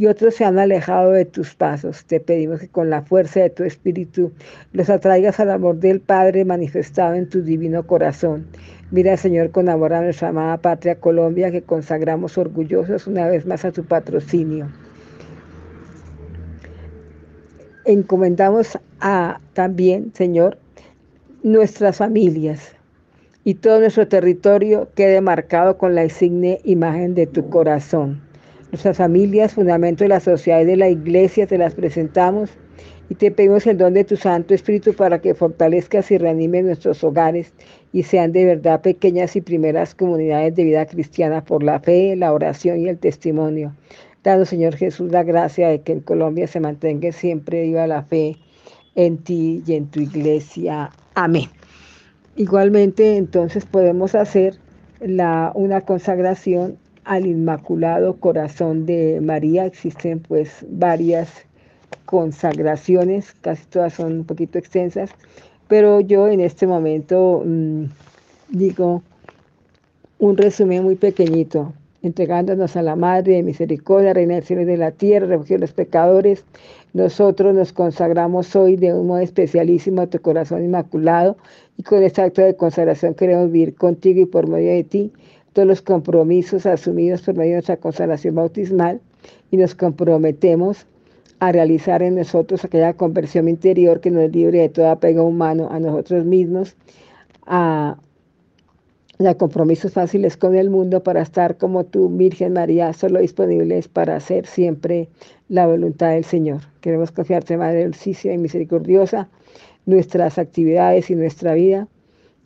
y 0.00 0.06
otros 0.06 0.34
se 0.34 0.46
han 0.46 0.58
alejado 0.58 1.10
de 1.10 1.26
tus 1.26 1.54
pasos. 1.54 2.06
Te 2.06 2.20
pedimos 2.20 2.60
que 2.60 2.68
con 2.68 2.88
la 2.88 3.02
fuerza 3.02 3.40
de 3.40 3.50
tu 3.50 3.64
espíritu 3.64 4.32
los 4.72 4.88
atraigas 4.88 5.38
al 5.40 5.50
amor 5.50 5.76
del 5.76 6.00
Padre 6.00 6.46
manifestado 6.46 7.14
en 7.14 7.28
tu 7.28 7.42
divino 7.42 7.86
corazón. 7.86 8.46
Mira, 8.90 9.18
Señor, 9.18 9.50
con 9.50 9.68
amor 9.68 9.92
a 9.92 10.00
nuestra 10.00 10.28
amada 10.28 10.56
patria 10.56 10.94
Colombia, 10.94 11.50
que 11.50 11.60
consagramos 11.60 12.38
orgullosos 12.38 13.06
una 13.06 13.28
vez 13.28 13.44
más 13.44 13.66
a 13.66 13.72
tu 13.72 13.84
patrocinio. 13.84 14.68
Encomendamos 17.84 18.78
a 19.00 19.38
también, 19.52 20.12
Señor, 20.14 20.56
nuestras 21.42 21.98
familias 21.98 22.74
y 23.44 23.54
todo 23.54 23.80
nuestro 23.80 24.08
territorio 24.08 24.88
quede 24.94 25.20
marcado 25.20 25.76
con 25.76 25.94
la 25.94 26.04
insigne 26.04 26.58
imagen 26.64 27.14
de 27.14 27.26
tu 27.26 27.50
corazón. 27.50 28.29
Nuestras 28.72 28.98
familias, 28.98 29.54
fundamento 29.54 30.04
de 30.04 30.08
la 30.08 30.20
sociedad 30.20 30.60
y 30.60 30.64
de 30.64 30.76
la 30.76 30.88
iglesia, 30.88 31.46
te 31.46 31.58
las 31.58 31.74
presentamos 31.74 32.50
y 33.08 33.16
te 33.16 33.32
pedimos 33.32 33.66
el 33.66 33.76
don 33.76 33.94
de 33.94 34.04
tu 34.04 34.16
Santo 34.16 34.54
Espíritu 34.54 34.94
para 34.94 35.20
que 35.20 35.34
fortalezcas 35.34 36.10
y 36.12 36.18
reanimes 36.18 36.64
nuestros 36.64 37.02
hogares 37.02 37.52
y 37.92 38.04
sean 38.04 38.30
de 38.30 38.44
verdad 38.44 38.80
pequeñas 38.80 39.34
y 39.34 39.40
primeras 39.40 39.96
comunidades 39.96 40.54
de 40.54 40.62
vida 40.62 40.86
cristiana 40.86 41.44
por 41.44 41.64
la 41.64 41.80
fe, 41.80 42.14
la 42.14 42.32
oración 42.32 42.78
y 42.78 42.88
el 42.88 42.98
testimonio. 42.98 43.74
Danos, 44.22 44.50
Señor 44.50 44.76
Jesús, 44.76 45.10
la 45.10 45.24
gracia 45.24 45.68
de 45.68 45.80
que 45.80 45.90
en 45.90 46.00
Colombia 46.00 46.46
se 46.46 46.60
mantenga 46.60 47.10
siempre 47.10 47.62
viva 47.62 47.88
la 47.88 48.04
fe 48.04 48.36
en 48.94 49.18
ti 49.18 49.64
y 49.66 49.74
en 49.74 49.86
tu 49.86 49.98
iglesia. 49.98 50.90
Amén. 51.14 51.48
Igualmente, 52.36 53.16
entonces 53.16 53.66
podemos 53.66 54.14
hacer 54.14 54.54
la, 55.00 55.50
una 55.56 55.80
consagración 55.80 56.78
al 57.04 57.26
Inmaculado 57.26 58.16
Corazón 58.16 58.86
de 58.86 59.20
María. 59.20 59.66
Existen 59.66 60.20
pues 60.20 60.64
varias 60.68 61.46
consagraciones, 62.06 63.32
casi 63.40 63.64
todas 63.66 63.94
son 63.94 64.12
un 64.12 64.24
poquito 64.24 64.58
extensas, 64.58 65.10
pero 65.68 66.00
yo 66.00 66.28
en 66.28 66.40
este 66.40 66.66
momento 66.66 67.42
mm, 67.44 67.84
digo 68.48 69.02
un 70.18 70.36
resumen 70.36 70.82
muy 70.82 70.96
pequeñito, 70.96 71.72
entregándonos 72.02 72.76
a 72.76 72.82
la 72.82 72.96
Madre 72.96 73.34
de 73.34 73.42
Misericordia, 73.42 74.12
Reina 74.12 74.34
del 74.34 74.44
Cielo 74.44 74.62
y 74.62 74.66
de 74.66 74.76
la 74.76 74.90
Tierra, 74.90 75.26
refugio 75.26 75.56
de 75.56 75.60
los 75.60 75.72
pecadores. 75.72 76.44
Nosotros 76.92 77.54
nos 77.54 77.72
consagramos 77.72 78.56
hoy 78.56 78.76
de 78.76 78.92
un 78.92 79.06
modo 79.06 79.20
especialísimo 79.20 80.02
a 80.02 80.06
tu 80.08 80.20
corazón 80.20 80.64
inmaculado 80.64 81.36
y 81.76 81.84
con 81.84 82.02
este 82.02 82.22
acto 82.22 82.42
de 82.42 82.56
consagración 82.56 83.14
queremos 83.14 83.52
vivir 83.52 83.76
contigo 83.76 84.20
y 84.20 84.26
por 84.26 84.48
medio 84.48 84.72
de 84.72 84.84
ti 84.84 85.12
todos 85.52 85.66
los 85.66 85.82
compromisos 85.82 86.66
asumidos 86.66 87.22
por 87.22 87.34
medio 87.34 87.50
de 87.50 87.56
nuestra 87.56 87.76
consagración 87.76 88.34
bautismal 88.34 89.00
y 89.50 89.56
nos 89.56 89.74
comprometemos 89.74 90.86
a 91.40 91.52
realizar 91.52 92.02
en 92.02 92.16
nosotros 92.16 92.64
aquella 92.64 92.94
conversión 92.94 93.48
interior 93.48 94.00
que 94.00 94.10
nos 94.10 94.30
libre 94.30 94.60
de 94.60 94.68
todo 94.68 94.90
apego 94.90 95.24
humano 95.24 95.68
a 95.70 95.80
nosotros 95.80 96.24
mismos, 96.24 96.76
a, 97.46 97.98
a 99.18 99.34
compromisos 99.34 99.92
fáciles 99.92 100.36
con 100.36 100.54
el 100.54 100.70
mundo 100.70 101.02
para 101.02 101.22
estar 101.22 101.56
como 101.56 101.84
tú, 101.84 102.10
Virgen 102.10 102.52
María, 102.52 102.92
solo 102.92 103.20
disponibles 103.20 103.88
para 103.88 104.16
hacer 104.16 104.46
siempre 104.46 105.08
la 105.48 105.66
voluntad 105.66 106.10
del 106.10 106.24
Señor. 106.24 106.60
Queremos 106.82 107.10
confiarte, 107.10 107.56
Madre 107.56 107.84
dulcísima 107.84 108.34
y 108.34 108.38
misericordiosa, 108.38 109.28
nuestras 109.86 110.38
actividades 110.38 111.10
y 111.10 111.14
nuestra 111.14 111.54
vida 111.54 111.88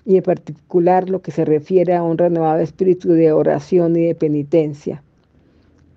y 0.07 0.17
en 0.17 0.23
particular 0.23 1.09
lo 1.09 1.23
que 1.23 1.31
se 1.31 1.45
refiere 1.45 1.95
a 1.95 2.03
un 2.03 2.19
renovado 2.19 2.61
espíritu 2.61 3.09
de 3.13 3.33
oración 3.33 3.97
y 3.97 4.07
de 4.07 4.15
penitencia. 4.15 5.03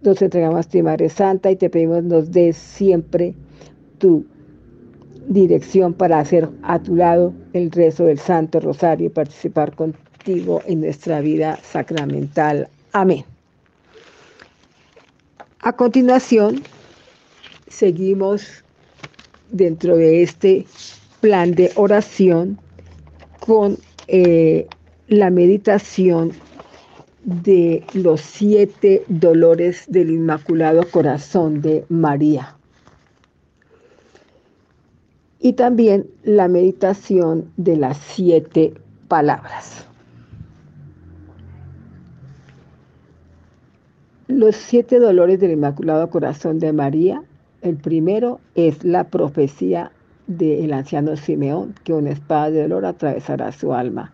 Nos 0.01 0.21
entregamos 0.21 0.65
a 0.65 0.69
ti, 0.69 0.81
Madre 0.81 1.09
Santa, 1.09 1.51
y 1.51 1.55
te 1.55 1.69
pedimos 1.69 2.03
nos 2.03 2.31
des 2.31 2.55
siempre 2.55 3.33
tu 3.97 4.25
dirección 5.27 5.93
para 5.93 6.19
hacer 6.19 6.49
a 6.63 6.79
tu 6.79 6.95
lado 6.95 7.33
el 7.53 7.71
rezo 7.71 8.05
del 8.05 8.19
Santo 8.19 8.59
Rosario 8.59 9.07
y 9.07 9.09
participar 9.09 9.75
contigo 9.75 10.61
en 10.65 10.81
nuestra 10.81 11.19
vida 11.19 11.59
sacramental. 11.63 12.69
Amén. 12.93 13.25
A 15.59 15.73
continuación, 15.73 16.61
seguimos 17.67 18.63
dentro 19.51 19.97
de 19.97 20.23
este 20.23 20.65
plan 21.19 21.51
de 21.51 21.71
oración 21.75 22.57
con 23.39 23.77
eh, 24.07 24.67
la 25.07 25.29
meditación 25.29 26.31
de 27.23 27.83
los 27.93 28.21
siete 28.21 29.03
dolores 29.07 29.85
del 29.87 30.11
Inmaculado 30.11 30.89
Corazón 30.89 31.61
de 31.61 31.85
María. 31.89 32.57
y 35.39 35.53
también 35.53 36.07
la 36.23 36.47
meditación 36.47 37.51
de 37.57 37.77
las 37.77 37.97
siete 37.97 38.73
palabras. 39.07 39.85
Los 44.27 44.55
siete 44.55 44.99
dolores 44.99 45.39
del 45.39 45.51
Inmaculado 45.51 46.09
Corazón 46.09 46.59
de 46.59 46.73
María, 46.73 47.23
el 47.61 47.77
primero 47.77 48.39
es 48.55 48.83
la 48.83 49.05
profecía 49.05 49.91
del 50.27 50.73
anciano 50.73 51.15
Simeón, 51.15 51.73
que 51.83 51.93
una 51.93 52.11
espada 52.11 52.51
de 52.51 52.61
dolor 52.63 52.85
atravesará 52.85 53.51
su 53.51 53.73
alma. 53.73 54.11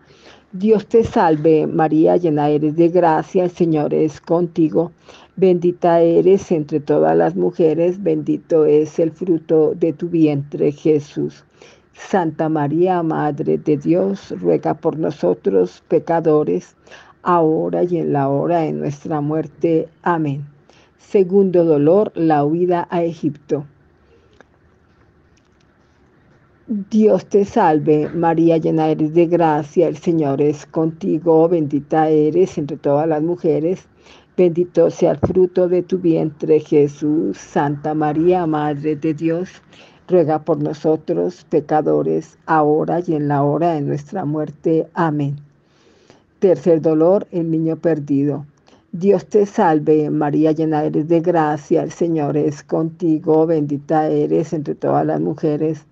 Dios 0.52 0.86
te 0.86 1.02
salve, 1.02 1.66
María, 1.66 2.16
llena 2.16 2.48
eres 2.48 2.76
de 2.76 2.88
gracia, 2.88 3.44
el 3.44 3.50
Señor 3.50 3.92
es 3.92 4.20
contigo. 4.20 4.92
Bendita 5.36 6.00
eres 6.00 6.52
entre 6.52 6.78
todas 6.78 7.16
las 7.16 7.34
mujeres, 7.34 8.00
bendito 8.00 8.64
es 8.64 9.00
el 9.00 9.10
fruto 9.10 9.74
de 9.74 9.92
tu 9.92 10.08
vientre, 10.08 10.70
Jesús. 10.70 11.44
Santa 11.92 12.48
María, 12.48 13.02
Madre 13.02 13.58
de 13.58 13.76
Dios, 13.76 14.32
ruega 14.40 14.74
por 14.74 14.96
nosotros 14.96 15.82
pecadores, 15.88 16.76
ahora 17.22 17.82
y 17.82 17.98
en 17.98 18.12
la 18.12 18.28
hora 18.28 18.60
de 18.60 18.72
nuestra 18.72 19.20
muerte. 19.20 19.88
Amén. 20.02 20.44
Segundo 20.98 21.64
dolor, 21.64 22.12
la 22.14 22.44
huida 22.44 22.86
a 22.90 23.02
Egipto. 23.02 23.64
Dios 26.66 27.26
te 27.26 27.44
salve, 27.44 28.08
María, 28.08 28.56
llena 28.56 28.88
eres 28.88 29.12
de 29.12 29.26
gracia, 29.26 29.86
el 29.86 29.98
Señor 29.98 30.40
es 30.40 30.64
contigo, 30.64 31.46
bendita 31.46 32.08
eres 32.08 32.56
entre 32.56 32.78
todas 32.78 33.06
las 33.06 33.22
mujeres, 33.22 33.86
bendito 34.34 34.88
sea 34.88 35.10
el 35.10 35.18
fruto 35.18 35.68
de 35.68 35.82
tu 35.82 35.98
vientre, 35.98 36.60
Jesús. 36.60 37.36
Santa 37.36 37.92
María, 37.92 38.46
Madre 38.46 38.96
de 38.96 39.12
Dios, 39.12 39.50
ruega 40.08 40.38
por 40.38 40.56
nosotros, 40.62 41.44
pecadores, 41.50 42.38
ahora 42.46 43.02
y 43.06 43.14
en 43.14 43.28
la 43.28 43.42
hora 43.42 43.74
de 43.74 43.82
nuestra 43.82 44.24
muerte. 44.24 44.88
Amén. 44.94 45.36
Tercer 46.38 46.80
dolor, 46.80 47.26
el 47.30 47.50
niño 47.50 47.76
perdido. 47.76 48.46
Dios 48.90 49.26
te 49.26 49.44
salve, 49.44 50.08
María, 50.08 50.52
llena 50.52 50.84
eres 50.84 51.08
de 51.08 51.20
gracia, 51.20 51.82
el 51.82 51.90
Señor 51.90 52.38
es 52.38 52.62
contigo, 52.62 53.46
bendita 53.46 54.08
eres 54.08 54.54
entre 54.54 54.74
todas 54.74 55.04
las 55.04 55.20
mujeres 55.20 55.84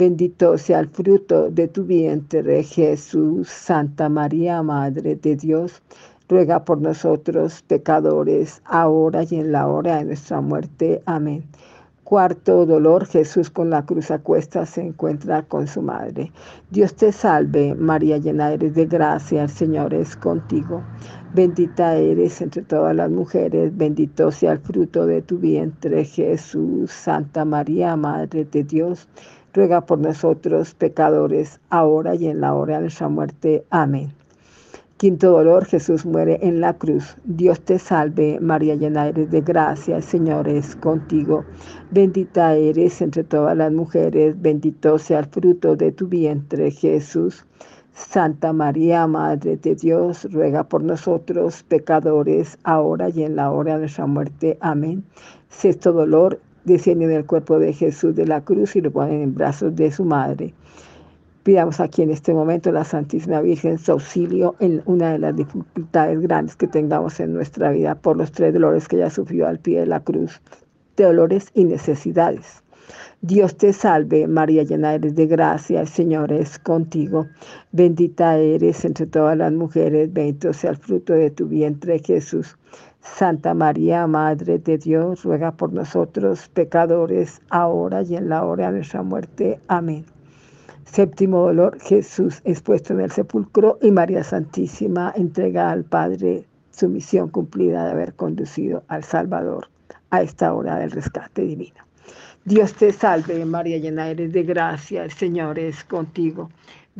Bendito 0.00 0.56
sea 0.56 0.80
el 0.80 0.88
fruto 0.88 1.50
de 1.50 1.68
tu 1.68 1.84
vientre, 1.84 2.62
Jesús. 2.62 3.50
Santa 3.50 4.08
María, 4.08 4.62
Madre 4.62 5.14
de 5.14 5.36
Dios, 5.36 5.82
ruega 6.26 6.64
por 6.64 6.80
nosotros 6.80 7.62
pecadores, 7.68 8.62
ahora 8.64 9.24
y 9.28 9.34
en 9.34 9.52
la 9.52 9.68
hora 9.68 9.98
de 9.98 10.06
nuestra 10.06 10.40
muerte. 10.40 11.02
Amén. 11.04 11.44
Cuarto 12.02 12.64
dolor, 12.64 13.06
Jesús 13.06 13.50
con 13.50 13.68
la 13.68 13.84
cruz 13.84 14.10
a 14.10 14.20
se 14.64 14.80
encuentra 14.80 15.42
con 15.42 15.68
su 15.68 15.82
madre. 15.82 16.32
Dios 16.70 16.94
te 16.94 17.12
salve, 17.12 17.74
María 17.74 18.16
llena 18.16 18.52
eres 18.52 18.74
de 18.74 18.86
gracia, 18.86 19.42
el 19.42 19.50
Señor 19.50 19.92
es 19.92 20.16
contigo. 20.16 20.82
Bendita 21.34 21.94
eres 21.94 22.40
entre 22.40 22.62
todas 22.62 22.96
las 22.96 23.10
mujeres, 23.10 23.76
bendito 23.76 24.32
sea 24.32 24.52
el 24.52 24.58
fruto 24.60 25.04
de 25.04 25.20
tu 25.20 25.38
vientre, 25.38 26.04
Jesús. 26.06 26.90
Santa 26.90 27.44
María, 27.44 27.94
Madre 27.96 28.46
de 28.46 28.64
Dios, 28.64 29.06
ruega 29.52 29.80
por 29.82 29.98
nosotros 29.98 30.74
pecadores, 30.74 31.60
ahora 31.70 32.14
y 32.14 32.28
en 32.28 32.40
la 32.40 32.54
hora 32.54 32.76
de 32.76 32.82
nuestra 32.82 33.08
muerte. 33.08 33.64
Amén. 33.70 34.12
Quinto 35.00 35.30
dolor, 35.30 35.64
Jesús 35.64 36.04
muere 36.04 36.38
en 36.42 36.60
la 36.60 36.74
cruz. 36.74 37.16
Dios 37.24 37.58
te 37.62 37.78
salve, 37.78 38.38
María 38.38 38.74
llena 38.74 39.08
eres 39.08 39.30
de 39.30 39.40
gracia, 39.40 39.96
el 39.96 40.02
Señor 40.02 40.46
es 40.46 40.76
contigo. 40.76 41.46
Bendita 41.90 42.54
eres 42.54 43.00
entre 43.00 43.24
todas 43.24 43.56
las 43.56 43.72
mujeres, 43.72 44.38
bendito 44.42 44.98
sea 44.98 45.20
el 45.20 45.26
fruto 45.26 45.74
de 45.74 45.92
tu 45.92 46.06
vientre, 46.06 46.70
Jesús. 46.70 47.46
Santa 47.94 48.52
María, 48.52 49.06
Madre 49.06 49.56
de 49.56 49.74
Dios, 49.74 50.30
ruega 50.32 50.64
por 50.64 50.82
nosotros 50.82 51.62
pecadores, 51.62 52.58
ahora 52.64 53.08
y 53.08 53.22
en 53.22 53.36
la 53.36 53.50
hora 53.50 53.74
de 53.74 53.80
nuestra 53.80 54.06
muerte. 54.06 54.58
Amén. 54.60 55.04
Sexto 55.48 55.92
dolor, 55.92 56.40
descienden 56.64 57.08
del 57.10 57.26
cuerpo 57.26 57.58
de 57.58 57.72
Jesús 57.72 58.14
de 58.14 58.26
la 58.26 58.40
cruz 58.42 58.76
y 58.76 58.80
lo 58.80 58.90
ponen 58.90 59.22
en 59.22 59.34
brazos 59.34 59.74
de 59.76 59.90
su 59.90 60.04
madre. 60.04 60.54
Pidamos 61.42 61.80
aquí 61.80 62.02
en 62.02 62.10
este 62.10 62.34
momento 62.34 62.70
la 62.70 62.84
Santísima 62.84 63.40
Virgen 63.40 63.78
su 63.78 63.92
auxilio 63.92 64.56
en 64.60 64.82
una 64.84 65.12
de 65.12 65.18
las 65.18 65.34
dificultades 65.34 66.20
grandes 66.20 66.54
que 66.54 66.66
tengamos 66.66 67.18
en 67.18 67.32
nuestra 67.32 67.70
vida 67.70 67.94
por 67.94 68.18
los 68.18 68.30
tres 68.30 68.52
dolores 68.52 68.86
que 68.86 68.96
ella 68.96 69.08
sufrió 69.08 69.46
al 69.48 69.58
pie 69.58 69.80
de 69.80 69.86
la 69.86 70.00
cruz, 70.00 70.40
dolores 70.96 71.48
y 71.54 71.64
necesidades. 71.64 72.62
Dios 73.22 73.56
te 73.56 73.72
salve, 73.72 74.26
María 74.26 74.62
llena 74.64 74.94
eres 74.94 75.14
de 75.14 75.26
gracia, 75.26 75.80
el 75.80 75.88
Señor 75.88 76.32
es 76.32 76.58
contigo. 76.58 77.26
Bendita 77.72 78.36
eres 78.36 78.84
entre 78.84 79.06
todas 79.06 79.36
las 79.36 79.52
mujeres, 79.52 80.12
bendito 80.12 80.52
sea 80.52 80.70
el 80.70 80.76
fruto 80.76 81.12
de 81.12 81.30
tu 81.30 81.46
vientre, 81.46 82.00
Jesús. 82.00 82.56
Santa 83.02 83.54
María, 83.54 84.06
Madre 84.06 84.58
de 84.58 84.78
Dios, 84.78 85.24
ruega 85.24 85.52
por 85.52 85.72
nosotros 85.72 86.48
pecadores, 86.48 87.40
ahora 87.50 88.02
y 88.02 88.16
en 88.16 88.28
la 88.28 88.44
hora 88.44 88.66
de 88.66 88.78
nuestra 88.78 89.02
muerte. 89.02 89.58
Amén. 89.68 90.04
Séptimo 90.84 91.42
dolor, 91.42 91.78
Jesús 91.80 92.40
expuesto 92.44 92.92
en 92.92 93.00
el 93.00 93.10
sepulcro 93.10 93.78
y 93.80 93.90
María 93.90 94.24
Santísima 94.24 95.12
entrega 95.14 95.70
al 95.70 95.84
Padre 95.84 96.44
su 96.70 96.88
misión 96.88 97.28
cumplida 97.28 97.84
de 97.84 97.90
haber 97.92 98.14
conducido 98.14 98.82
al 98.88 99.04
Salvador 99.04 99.68
a 100.10 100.22
esta 100.22 100.52
hora 100.52 100.78
del 100.78 100.90
rescate 100.90 101.42
divino. 101.42 101.84
Dios 102.44 102.74
te 102.74 102.92
salve, 102.92 103.44
María 103.44 103.78
llena 103.78 104.08
eres 104.08 104.32
de 104.32 104.42
gracia, 104.42 105.04
el 105.04 105.12
Señor 105.12 105.58
es 105.58 105.84
contigo. 105.84 106.50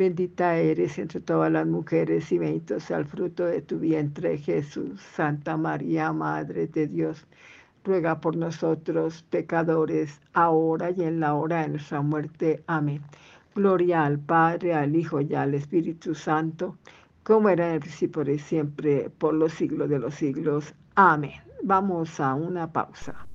Bendita 0.01 0.57
eres 0.57 0.99
entre 0.99 1.21
todas 1.21 1.53
las 1.53 1.67
mujeres 1.67 2.33
y 2.33 2.39
bendito 2.39 2.81
sea 2.81 2.97
el 2.97 3.05
fruto 3.05 3.45
de 3.45 3.61
tu 3.61 3.79
vientre, 3.79 4.39
Jesús. 4.39 4.99
Santa 5.15 5.59
María, 5.59 6.11
Madre 6.11 6.69
de 6.69 6.87
Dios, 6.87 7.27
ruega 7.85 8.19
por 8.19 8.35
nosotros 8.35 9.23
pecadores, 9.29 10.23
ahora 10.33 10.91
y 10.91 11.03
en 11.03 11.21
la 11.21 11.35
hora 11.35 11.61
de 11.61 11.69
nuestra 11.69 12.01
muerte. 12.01 12.65
Amén. 12.67 13.03
Gloria 13.55 14.07
al 14.07 14.19
Padre, 14.19 14.73
al 14.73 14.97
Hijo 14.97 15.21
y 15.21 15.35
al 15.35 15.53
Espíritu 15.53 16.15
Santo, 16.15 16.79
como 17.23 17.51
era 17.51 17.69
en 17.69 17.75
el 17.75 17.81
principio 17.81 18.25
siempre, 18.39 19.11
por 19.11 19.35
los 19.35 19.53
siglos 19.53 19.91
de 19.91 19.99
los 19.99 20.15
siglos. 20.15 20.75
Amén. 20.95 21.43
Vamos 21.63 22.19
a 22.21 22.35
una 22.35 22.73
pausa. 22.73 23.27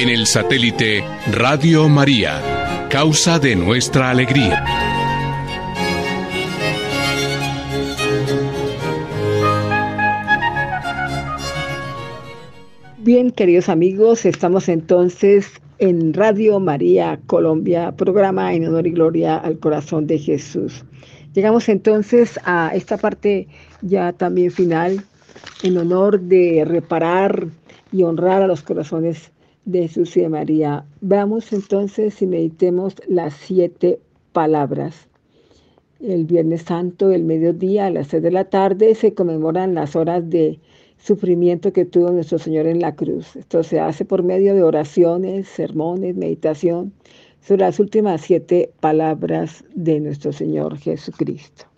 En 0.00 0.08
el 0.08 0.26
satélite 0.26 1.04
Radio 1.30 1.86
María, 1.86 2.88
causa 2.88 3.38
de 3.38 3.54
nuestra 3.54 4.08
alegría. 4.08 4.64
Bien, 12.96 13.30
queridos 13.30 13.68
amigos, 13.68 14.24
estamos 14.24 14.70
entonces 14.70 15.50
en 15.78 16.14
Radio 16.14 16.58
María 16.60 17.20
Colombia, 17.26 17.92
programa 17.92 18.54
en 18.54 18.68
honor 18.68 18.86
y 18.86 18.92
gloria 18.92 19.36
al 19.36 19.58
corazón 19.58 20.06
de 20.06 20.18
Jesús. 20.18 20.82
Llegamos 21.34 21.68
entonces 21.68 22.40
a 22.44 22.70
esta 22.74 22.96
parte 22.96 23.48
ya 23.82 24.14
también 24.14 24.50
final 24.50 25.04
en 25.62 25.76
honor 25.76 26.18
de 26.20 26.64
reparar 26.66 27.48
y 27.92 28.02
honrar 28.02 28.40
a 28.40 28.46
los 28.46 28.62
corazones 28.62 29.30
de 29.64 29.88
de 29.88 30.28
María. 30.28 30.84
Veamos 31.00 31.52
entonces 31.52 32.20
y 32.22 32.26
meditemos 32.26 32.94
las 33.08 33.34
siete 33.34 34.00
palabras. 34.32 35.08
El 36.00 36.24
Viernes 36.24 36.62
Santo, 36.62 37.10
el 37.10 37.24
mediodía, 37.24 37.86
a 37.86 37.90
las 37.90 38.08
seis 38.08 38.22
de 38.22 38.30
la 38.30 38.44
tarde, 38.44 38.94
se 38.94 39.12
conmemoran 39.12 39.74
las 39.74 39.96
horas 39.96 40.28
de 40.30 40.58
sufrimiento 40.98 41.72
que 41.72 41.84
tuvo 41.84 42.10
nuestro 42.10 42.38
Señor 42.38 42.66
en 42.66 42.80
la 42.80 42.94
cruz. 42.94 43.36
Esto 43.36 43.62
se 43.62 43.80
hace 43.80 44.04
por 44.04 44.22
medio 44.22 44.54
de 44.54 44.62
oraciones, 44.62 45.48
sermones, 45.48 46.16
meditación 46.16 46.92
sobre 47.40 47.62
las 47.62 47.80
últimas 47.80 48.20
siete 48.22 48.70
palabras 48.80 49.64
de 49.74 50.00
nuestro 50.00 50.32
Señor 50.32 50.78
Jesucristo. 50.78 51.69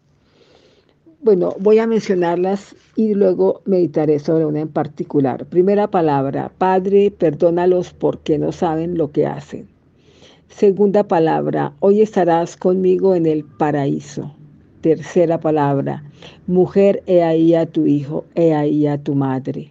Bueno, 1.24 1.54
voy 1.60 1.78
a 1.78 1.86
mencionarlas 1.86 2.74
y 2.96 3.14
luego 3.14 3.62
meditaré 3.64 4.18
sobre 4.18 4.44
una 4.44 4.58
en 4.58 4.68
particular. 4.68 5.46
Primera 5.46 5.88
palabra, 5.88 6.50
Padre, 6.58 7.12
perdónalos 7.12 7.92
porque 7.92 8.40
no 8.40 8.50
saben 8.50 8.98
lo 8.98 9.12
que 9.12 9.24
hacen. 9.24 9.68
Segunda 10.48 11.06
palabra, 11.06 11.74
hoy 11.78 12.00
estarás 12.00 12.56
conmigo 12.56 13.14
en 13.14 13.26
el 13.26 13.44
paraíso. 13.44 14.34
Tercera 14.80 15.38
palabra, 15.38 16.02
mujer, 16.48 17.04
he 17.06 17.22
ahí 17.22 17.54
a 17.54 17.66
tu 17.66 17.86
hijo, 17.86 18.24
he 18.34 18.52
ahí 18.52 18.88
a 18.88 18.98
tu 19.00 19.14
madre. 19.14 19.70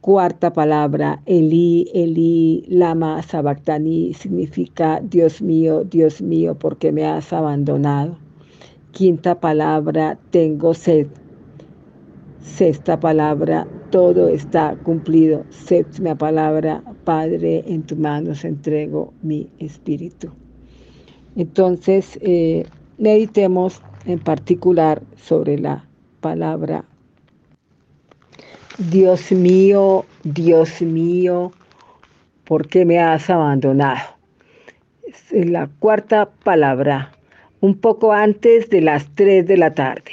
Cuarta 0.00 0.52
palabra, 0.52 1.22
Eli, 1.26 1.88
Eli, 1.94 2.64
lama 2.66 3.22
sabactani, 3.22 4.12
significa 4.12 5.00
Dios 5.04 5.40
mío, 5.40 5.84
Dios 5.84 6.20
mío, 6.20 6.56
porque 6.58 6.90
me 6.90 7.04
has 7.06 7.32
abandonado. 7.32 8.25
Quinta 8.96 9.34
palabra, 9.34 10.16
tengo 10.30 10.72
sed. 10.72 11.06
Sexta 12.40 12.98
palabra, 12.98 13.66
todo 13.90 14.28
está 14.28 14.74
cumplido. 14.84 15.44
Séptima 15.50 16.14
palabra, 16.14 16.82
Padre, 17.04 17.62
en 17.66 17.82
tus 17.82 17.98
manos 17.98 18.42
entrego 18.42 19.12
mi 19.20 19.50
espíritu. 19.58 20.30
Entonces, 21.36 22.18
eh, 22.22 22.64
meditemos 22.96 23.82
en 24.06 24.18
particular 24.18 25.02
sobre 25.16 25.58
la 25.58 25.84
palabra 26.22 26.86
Dios 28.78 29.30
mío, 29.30 30.06
Dios 30.22 30.80
mío, 30.80 31.52
¿por 32.44 32.66
qué 32.68 32.86
me 32.86 32.98
has 32.98 33.28
abandonado? 33.28 34.16
Es 35.06 35.50
la 35.50 35.68
cuarta 35.78 36.30
palabra, 36.44 37.15
un 37.60 37.76
poco 37.78 38.12
antes 38.12 38.70
de 38.70 38.80
las 38.80 39.08
tres 39.14 39.46
de 39.46 39.56
la 39.56 39.74
tarde. 39.74 40.12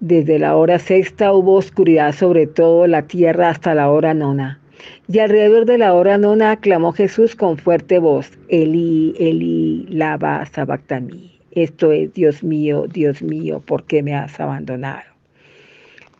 Desde 0.00 0.38
la 0.38 0.56
hora 0.56 0.78
sexta 0.78 1.32
hubo 1.32 1.54
oscuridad 1.54 2.14
sobre 2.14 2.46
todo 2.46 2.86
la 2.86 3.02
tierra 3.02 3.50
hasta 3.50 3.74
la 3.74 3.90
hora 3.90 4.14
nona. 4.14 4.60
Y 5.08 5.18
alrededor 5.18 5.66
de 5.66 5.78
la 5.78 5.94
hora 5.94 6.18
nona 6.18 6.56
clamó 6.56 6.92
Jesús 6.92 7.34
con 7.34 7.58
fuerte 7.58 7.98
voz, 7.98 8.30
Eli, 8.48 9.14
Eli, 9.18 9.86
lava 9.88 10.46
sabactani. 10.46 11.38
Esto 11.50 11.92
es, 11.92 12.12
Dios 12.14 12.44
mío, 12.44 12.86
Dios 12.86 13.22
mío, 13.22 13.60
¿por 13.64 13.84
qué 13.84 14.02
me 14.02 14.14
has 14.14 14.38
abandonado? 14.38 15.02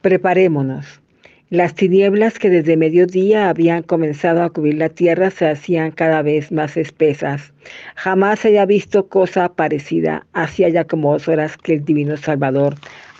Preparémonos 0.01 1.01
las 1.51 1.75
tinieblas 1.75 2.39
que 2.39 2.51
desde 2.51 2.77
mediodía 2.77 3.49
habían 3.49 3.83
comenzado 3.83 4.43
a 4.43 4.51
cubrir 4.51 4.75
la 4.75 4.91
tierra 4.91 5.31
se 5.31 5.49
hacían 5.49 5.93
cada 5.93 6.21
vez 6.21 6.53
más 6.53 6.77
espesas. 6.77 7.55
Jamás 7.95 8.45
había 8.45 8.67
visto 8.67 9.09
cosa 9.09 9.49
parecida. 9.49 10.27
Hacía 10.35 10.69
ya 10.69 10.85
como 10.85 11.13
dos 11.13 11.27
horas 11.27 11.57
que 11.57 11.73
el 11.73 11.85
Divino 11.87 12.19
Salvador 12.19 12.75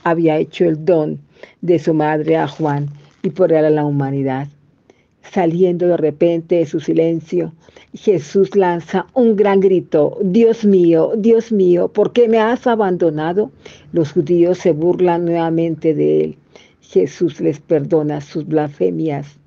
había 0.05 0.37
hecho 0.37 0.67
el 0.67 0.85
don 0.85 1.19
de 1.63 1.79
su 1.79 1.95
madre 1.95 2.37
a 2.37 2.47
Juan 2.47 2.91
y 3.23 3.31
por 3.31 3.51
él 3.51 3.65
a 3.65 3.71
la 3.71 3.87
humanidad. 3.87 4.49
Saliendo 5.23 5.89
de 5.89 5.97
repente 5.97 6.57
de 6.57 6.67
su 6.67 6.81
silencio, 6.81 7.55
Jesús 7.95 8.55
lanza 8.55 9.07
un 9.15 9.37
gran 9.37 9.61
grito, 9.61 10.19
Dios 10.23 10.67
mío, 10.67 11.13
Dios 11.17 11.51
mío, 11.51 11.89
¿por 11.89 12.13
qué 12.13 12.29
me 12.29 12.39
has 12.39 12.67
abandonado? 12.67 13.51
Los 13.93 14.13
judíos 14.13 14.59
se 14.59 14.73
burlan 14.73 15.25
nuevamente 15.25 15.95
de 15.95 16.25
él. 16.25 16.39
Jesús 16.89 17.39
les 17.39 17.61
perdona 17.61 18.23
sus 18.23 18.47
blasfemias 18.47 19.39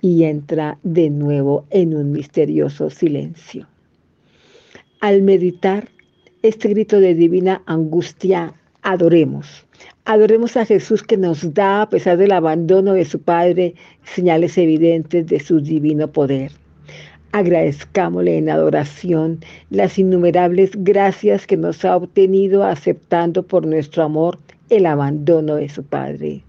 y 0.00 0.22
entra 0.22 0.78
de 0.84 1.10
nuevo 1.10 1.64
en 1.70 1.92
un 1.92 2.12
misterioso 2.12 2.88
silencio. 2.88 3.66
Al 5.00 5.22
meditar 5.22 5.88
este 6.42 6.68
grito 6.68 7.00
de 7.00 7.16
divina 7.16 7.62
angustia, 7.66 8.54
adoremos. 8.82 9.66
Adoremos 10.04 10.56
a 10.56 10.66
Jesús 10.66 11.02
que 11.02 11.16
nos 11.16 11.52
da, 11.52 11.82
a 11.82 11.88
pesar 11.88 12.16
del 12.16 12.30
abandono 12.30 12.92
de 12.92 13.04
su 13.04 13.20
Padre, 13.20 13.74
señales 14.04 14.56
evidentes 14.56 15.26
de 15.26 15.40
su 15.40 15.60
divino 15.60 16.12
poder. 16.12 16.52
Agradezcámosle 17.32 18.38
en 18.38 18.50
adoración 18.50 19.40
las 19.68 19.98
innumerables 19.98 20.70
gracias 20.74 21.48
que 21.48 21.56
nos 21.56 21.84
ha 21.84 21.96
obtenido 21.96 22.62
aceptando 22.62 23.42
por 23.42 23.66
nuestro 23.66 24.04
amor 24.04 24.38
el 24.70 24.86
abandono 24.86 25.56
de 25.56 25.68
su 25.68 25.82
Padre. 25.82 26.44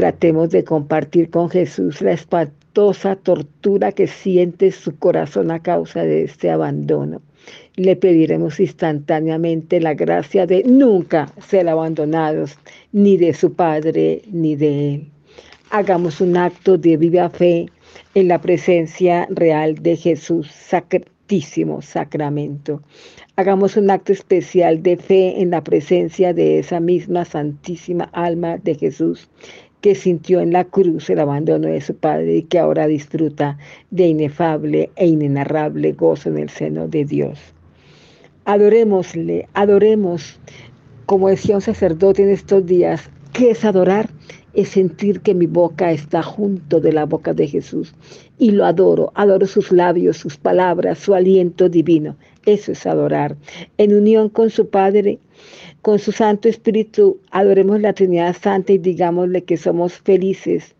Tratemos 0.00 0.48
de 0.48 0.64
compartir 0.64 1.28
con 1.28 1.50
Jesús 1.50 2.00
la 2.00 2.12
espantosa 2.12 3.16
tortura 3.16 3.92
que 3.92 4.06
siente 4.06 4.72
su 4.72 4.96
corazón 4.98 5.50
a 5.50 5.60
causa 5.60 6.04
de 6.04 6.24
este 6.24 6.50
abandono. 6.50 7.20
Le 7.76 7.96
pediremos 7.96 8.60
instantáneamente 8.60 9.78
la 9.78 9.92
gracia 9.92 10.46
de 10.46 10.64
nunca 10.64 11.30
ser 11.46 11.68
abandonados, 11.68 12.56
ni 12.92 13.18
de 13.18 13.34
su 13.34 13.52
Padre, 13.52 14.22
ni 14.32 14.56
de 14.56 14.94
Él. 14.94 15.08
Hagamos 15.68 16.22
un 16.22 16.34
acto 16.38 16.78
de 16.78 16.96
viva 16.96 17.28
fe 17.28 17.66
en 18.14 18.28
la 18.28 18.40
presencia 18.40 19.28
real 19.28 19.74
de 19.82 19.96
Jesús, 19.96 20.50
sacratísimo 20.50 21.82
sacramento. 21.82 22.80
Hagamos 23.36 23.76
un 23.76 23.90
acto 23.90 24.12
especial 24.12 24.82
de 24.82 24.96
fe 24.96 25.42
en 25.42 25.50
la 25.50 25.62
presencia 25.62 26.32
de 26.32 26.58
esa 26.58 26.80
misma 26.80 27.26
santísima 27.26 28.04
alma 28.14 28.56
de 28.56 28.74
Jesús 28.76 29.28
que 29.80 29.94
sintió 29.94 30.40
en 30.40 30.52
la 30.52 30.64
cruz 30.64 31.08
el 31.10 31.20
abandono 31.20 31.68
de 31.68 31.80
su 31.80 31.94
Padre 31.94 32.36
y 32.36 32.42
que 32.42 32.58
ahora 32.58 32.86
disfruta 32.86 33.58
de 33.90 34.08
inefable 34.08 34.90
e 34.96 35.06
inenarrable 35.06 35.92
gozo 35.92 36.28
en 36.28 36.38
el 36.38 36.50
seno 36.50 36.88
de 36.88 37.04
Dios. 37.04 37.38
Adorémosle, 38.44 39.48
adoremos, 39.54 40.38
como 41.06 41.28
decía 41.28 41.56
un 41.56 41.62
sacerdote 41.62 42.22
en 42.22 42.30
estos 42.30 42.66
días, 42.66 43.10
¿qué 43.32 43.50
es 43.50 43.64
adorar? 43.64 44.10
Es 44.52 44.70
sentir 44.70 45.20
que 45.20 45.34
mi 45.34 45.46
boca 45.46 45.92
está 45.92 46.22
junto 46.22 46.80
de 46.80 46.92
la 46.92 47.06
boca 47.06 47.32
de 47.32 47.46
Jesús 47.46 47.94
y 48.38 48.50
lo 48.50 48.64
adoro, 48.64 49.12
adoro 49.14 49.46
sus 49.46 49.70
labios, 49.70 50.16
sus 50.16 50.36
palabras, 50.36 50.98
su 50.98 51.14
aliento 51.14 51.68
divino. 51.68 52.16
Eso 52.46 52.72
es 52.72 52.86
adorar. 52.86 53.36
En 53.78 53.94
unión 53.94 54.30
con 54.30 54.50
su 54.50 54.68
Padre, 54.70 55.18
con 55.82 55.98
su 55.98 56.12
Santo 56.12 56.48
Espíritu, 56.48 57.18
adoremos 57.30 57.80
la 57.80 57.92
Trinidad 57.92 58.36
Santa 58.40 58.72
y 58.72 58.78
digámosle 58.78 59.44
que 59.44 59.56
somos 59.56 59.94
felices 59.94 60.74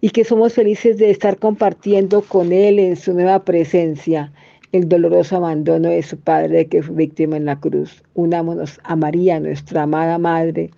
y 0.00 0.10
que 0.10 0.24
somos 0.24 0.54
felices 0.54 0.96
de 0.98 1.10
estar 1.10 1.38
compartiendo 1.38 2.22
con 2.22 2.52
Él 2.52 2.78
en 2.78 2.96
su 2.96 3.12
nueva 3.12 3.44
presencia 3.44 4.32
el 4.72 4.88
doloroso 4.88 5.36
abandono 5.36 5.88
de 5.88 6.02
su 6.02 6.18
Padre 6.18 6.66
que 6.66 6.82
fue 6.82 6.94
víctima 6.94 7.36
en 7.36 7.46
la 7.46 7.58
cruz. 7.58 8.02
Unámonos 8.14 8.80
a 8.84 8.96
María, 8.96 9.40
nuestra 9.40 9.82
amada 9.82 10.18
Madre, 10.18 10.70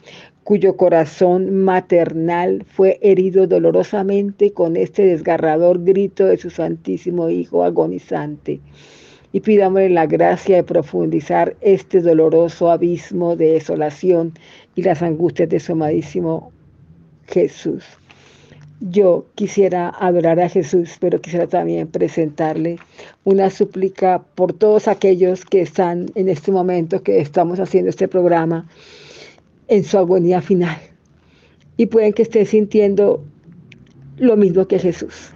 cuyo 0.45 0.77
corazón 0.77 1.63
maternal 1.65 2.65
fue 2.67 2.99
herido 3.03 3.47
dolorosamente 3.47 4.53
con 4.53 4.77
este 4.77 5.05
desgarrador 5.05 5.85
grito 5.85 6.27
de 6.27 6.39
su 6.39 6.51
Santísimo 6.51 7.31
Hijo 7.31 7.63
agonizante 7.63 8.61
y 9.33 9.41
pidámosle 9.41 9.91
la 9.91 10.07
gracia 10.07 10.57
de 10.57 10.65
profundizar 10.65 11.57
este 11.61 12.01
doloroso 12.01 12.71
abismo 12.71 13.37
de 13.37 13.53
desolación 13.53 14.33
y 14.75 14.83
las 14.83 15.03
angustias 15.03 15.49
de 15.49 15.61
su 15.61 15.73
amadísimo 15.73 16.53
Jesús. 17.29 17.85
Yo 18.81 19.27
quisiera 19.35 19.91
adorar 19.91 20.41
a 20.41 20.49
Jesús, 20.49 20.97
pero 20.99 21.21
quisiera 21.21 21.47
también 21.47 21.87
presentarle 21.87 22.79
una 23.25 23.51
súplica 23.51 24.23
por 24.35 24.55
todos 24.55 24.89
aquellos 24.89 25.45
que 25.45 25.61
están 25.61 26.07
en 26.15 26.31
este 26.31 26.51
momento 26.51 27.03
que 27.03 27.21
estamos 27.21 27.61
haciendo 27.61 27.91
este 27.91 28.09
programa 28.09 28.67
en 29.69 29.85
su 29.85 29.99
agonía 29.99 30.41
final. 30.41 30.79
Y 31.77 31.87
pueden 31.87 32.15
que 32.15 32.23
esté 32.23 32.47
sintiendo 32.47 33.23
lo 34.17 34.37
mismo 34.37 34.67
que 34.67 34.79
Jesús. 34.79 35.33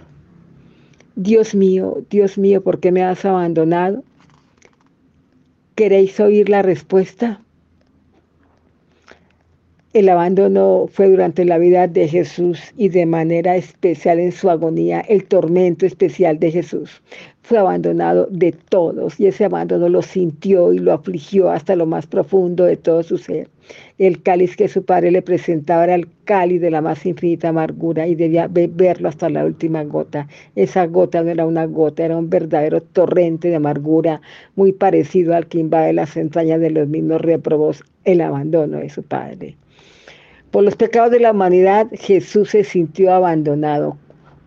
Dios 1.15 1.55
mío, 1.55 2.03
Dios 2.09 2.37
mío, 2.37 2.61
¿por 2.61 2.81
qué 2.81 2.91
me 2.91 3.01
has 3.01 3.23
abandonado? 3.23 4.03
¿Queréis 5.73 6.19
oír 6.19 6.49
la 6.49 6.61
respuesta? 6.61 7.41
El 9.93 10.09
abandono 10.09 10.89
fue 10.91 11.09
durante 11.09 11.45
la 11.45 11.57
vida 11.57 11.87
de 11.87 12.09
Jesús 12.09 12.59
y 12.75 12.89
de 12.89 13.05
manera 13.05 13.55
especial 13.55 14.19
en 14.19 14.33
su 14.33 14.49
agonía, 14.49 14.99
el 14.99 15.23
tormento 15.23 15.85
especial 15.85 16.37
de 16.37 16.51
Jesús. 16.51 17.01
Fue 17.43 17.59
abandonado 17.59 18.27
de 18.29 18.51
todos 18.51 19.17
y 19.17 19.27
ese 19.27 19.45
abandono 19.45 19.87
lo 19.87 20.01
sintió 20.01 20.73
y 20.73 20.79
lo 20.79 20.91
afligió 20.91 21.49
hasta 21.49 21.77
lo 21.77 21.85
más 21.85 22.07
profundo 22.07 22.65
de 22.65 22.75
todo 22.75 23.03
su 23.03 23.17
ser. 23.17 23.47
El 23.97 24.21
cáliz 24.21 24.57
que 24.57 24.67
su 24.67 24.83
padre 24.83 25.11
le 25.11 25.21
presentaba 25.21 25.85
era 25.85 25.95
el 25.95 26.07
cáliz 26.25 26.59
de 26.59 26.69
la 26.69 26.81
más 26.81 27.05
infinita 27.05 27.49
amargura 27.49 28.07
y 28.07 28.15
debía 28.15 28.47
beberlo 28.47 29.07
hasta 29.09 29.29
la 29.29 29.45
última 29.45 29.83
gota. 29.83 30.27
Esa 30.55 30.85
gota 30.85 31.23
no 31.23 31.31
era 31.31 31.45
una 31.45 31.65
gota, 31.65 32.03
era 32.03 32.17
un 32.17 32.29
verdadero 32.29 32.81
torrente 32.81 33.47
de 33.47 33.55
amargura 33.55 34.21
muy 34.55 34.73
parecido 34.73 35.33
al 35.35 35.47
que 35.47 35.59
invade 35.59 35.93
las 35.93 36.17
entrañas 36.17 36.59
de 36.59 36.71
los 36.71 36.87
mismos 36.87 37.21
reprobos, 37.21 37.83
el 38.03 38.21
abandono 38.21 38.79
de 38.79 38.89
su 38.89 39.03
padre. 39.03 39.55
Por 40.51 40.63
los 40.63 40.75
pecados 40.75 41.11
de 41.11 41.19
la 41.19 41.31
humanidad, 41.31 41.87
Jesús 41.93 42.51
se 42.51 42.63
sintió 42.63 43.13
abandonado 43.13 43.97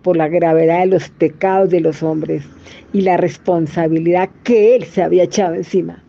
por 0.03 0.17
la 0.17 0.29
gravedad 0.29 0.81
de 0.81 0.87
los 0.87 1.09
pecados 1.11 1.71
de 1.71 1.81
los 1.81 2.03
hombres 2.03 2.45
y 2.93 3.03
la 3.03 3.17
responsabilidad 3.17 4.31
que 4.45 4.77
él 4.77 4.85
se 4.85 5.03
había 5.03 5.25
echado 5.25 5.55
encima. 5.55 6.03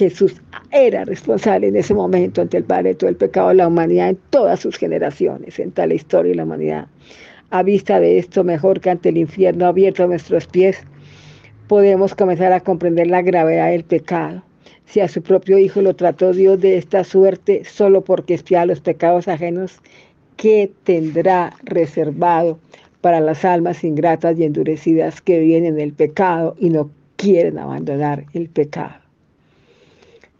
Jesús 0.00 0.40
era 0.70 1.04
responsable 1.04 1.68
en 1.68 1.76
ese 1.76 1.92
momento 1.92 2.40
ante 2.40 2.56
el 2.56 2.64
Padre 2.64 2.90
de 2.90 2.94
todo 2.94 3.10
el 3.10 3.16
pecado 3.16 3.50
de 3.50 3.56
la 3.56 3.68
humanidad 3.68 4.08
en 4.08 4.18
todas 4.30 4.60
sus 4.60 4.76
generaciones, 4.76 5.58
en 5.58 5.72
toda 5.72 5.88
la 5.88 5.94
historia 5.94 6.30
de 6.30 6.36
la 6.36 6.44
humanidad. 6.44 6.86
A 7.50 7.62
vista 7.62 8.00
de 8.00 8.18
esto, 8.18 8.42
mejor 8.42 8.80
que 8.80 8.90
ante 8.90 9.10
el 9.10 9.18
infierno 9.18 9.66
abierto 9.66 10.04
a 10.04 10.06
nuestros 10.06 10.46
pies, 10.46 10.78
podemos 11.68 12.14
comenzar 12.14 12.52
a 12.52 12.60
comprender 12.60 13.08
la 13.08 13.20
gravedad 13.20 13.70
del 13.70 13.84
pecado 13.84 14.42
si 14.86 15.00
a 15.00 15.08
su 15.08 15.22
propio 15.22 15.58
Hijo 15.58 15.82
lo 15.82 15.94
trató 15.94 16.32
Dios 16.32 16.60
de 16.60 16.78
esta 16.78 17.04
suerte 17.04 17.64
solo 17.64 18.02
porque 18.02 18.34
espía 18.34 18.66
los 18.66 18.80
pecados 18.80 19.28
ajenos, 19.28 19.80
¿qué 20.36 20.72
tendrá 20.82 21.52
reservado 21.62 22.58
para 23.00 23.20
las 23.20 23.44
almas 23.44 23.84
ingratas 23.84 24.38
y 24.38 24.44
endurecidas 24.44 25.20
que 25.20 25.38
viven 25.38 25.64
en 25.64 25.78
el 25.78 25.92
pecado 25.92 26.56
y 26.58 26.70
no 26.70 26.90
quieren 27.16 27.58
abandonar 27.58 28.24
el 28.32 28.48
pecado. 28.48 28.94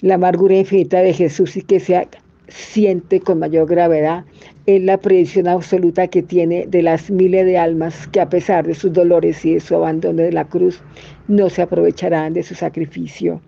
La 0.03 0.15
amargura 0.15 0.57
infinita 0.57 1.01
de 1.01 1.13
Jesús 1.13 1.57
y 1.57 1.63
que 1.63 1.79
se 1.79 2.09
siente 2.49 3.21
con 3.21 3.39
mayor 3.39 3.69
gravedad 3.69 4.25
es 4.65 4.83
la 4.83 4.97
predicción 4.99 5.47
absoluta 5.47 6.09
que 6.09 6.23
tiene 6.23 6.67
de 6.67 6.83
las 6.83 7.11
miles 7.11 7.45
de 7.45 7.59
almas 7.59 8.07
que 8.09 8.21
a 8.21 8.29
pesar 8.29 8.67
de 8.67 8.75
sus 8.75 8.93
dolores 8.93 9.45
y 9.45 9.55
de 9.55 9.61
su 9.61 9.75
abandono 9.75 10.23
de 10.23 10.33
la 10.33 10.47
cruz, 10.47 10.81
no 11.29 11.51
se 11.51 11.63
aprovecharán 11.63 12.33
de 12.33 12.43
su 12.43 12.55
sacrificio 12.55 13.41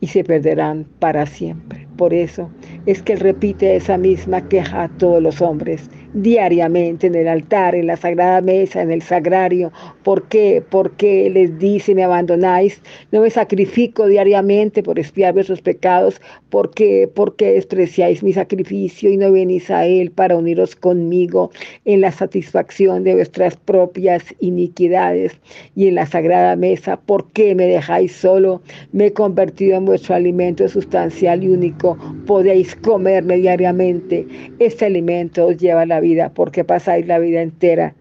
y 0.00 0.06
se 0.06 0.24
perderán 0.24 0.86
para 0.98 1.26
siempre. 1.26 1.87
Por 1.98 2.14
eso 2.14 2.48
es 2.86 3.02
que 3.02 3.14
él 3.14 3.20
repite 3.20 3.74
esa 3.74 3.98
misma 3.98 4.48
queja 4.48 4.84
a 4.84 4.88
todos 4.88 5.20
los 5.20 5.42
hombres 5.42 5.90
diariamente 6.14 7.06
en 7.06 7.14
el 7.14 7.28
altar, 7.28 7.74
en 7.74 7.86
la 7.86 7.96
sagrada 7.96 8.40
mesa, 8.40 8.82
en 8.82 8.90
el 8.90 9.02
sagrario. 9.02 9.72
¿Por 10.02 10.28
qué? 10.28 10.62
Porque 10.68 11.30
les 11.30 11.58
dice, 11.58 11.94
me 11.94 12.04
abandonáis, 12.04 12.80
no 13.12 13.20
me 13.20 13.30
sacrifico 13.30 14.06
diariamente 14.06 14.82
por 14.82 14.98
espiar 14.98 15.34
vuestros 15.34 15.60
pecados. 15.60 16.20
¿Por 16.50 16.70
qué? 16.72 17.10
Porque 17.12 17.52
despreciáis 17.52 18.22
mi 18.22 18.32
sacrificio 18.32 19.10
y 19.10 19.16
no 19.16 19.30
venís 19.32 19.70
a 19.70 19.86
él 19.86 20.10
para 20.10 20.36
uniros 20.36 20.74
conmigo 20.76 21.50
en 21.84 22.00
la 22.00 22.10
satisfacción 22.10 23.04
de 23.04 23.14
vuestras 23.14 23.56
propias 23.56 24.24
iniquidades 24.40 25.38
y 25.76 25.88
en 25.88 25.96
la 25.96 26.06
sagrada 26.06 26.56
mesa. 26.56 26.98
¿Por 26.98 27.30
qué 27.32 27.54
me 27.54 27.66
dejáis 27.66 28.12
solo? 28.12 28.62
Me 28.92 29.06
he 29.06 29.12
convertido 29.12 29.76
en 29.76 29.84
vuestro 29.84 30.14
alimento 30.14 30.68
sustancial 30.68 31.44
y 31.44 31.48
único. 31.48 31.87
Podéis 32.26 32.74
comerme 32.76 33.36
diariamente. 33.36 34.26
Este 34.58 34.86
alimento 34.86 35.46
os 35.46 35.56
lleva 35.56 35.86
la 35.86 36.00
vida, 36.00 36.30
porque 36.34 36.64
pasáis 36.64 37.06
la 37.06 37.18
vida 37.18 37.40
entera 37.40 37.94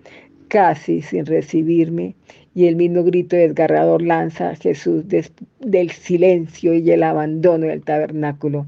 casi 0.47 1.01
sin 1.01 1.25
recibirme. 1.25 2.15
Y 2.55 2.65
el 2.65 2.75
mismo 2.75 3.03
grito 3.03 3.35
desgarrador 3.35 4.01
lanza 4.01 4.49
a 4.49 4.55
Jesús 4.55 5.05
del 5.07 5.91
silencio 5.91 6.73
y 6.73 6.89
el 6.89 7.03
abandono 7.03 7.67
del 7.67 7.83
tabernáculo. 7.83 8.65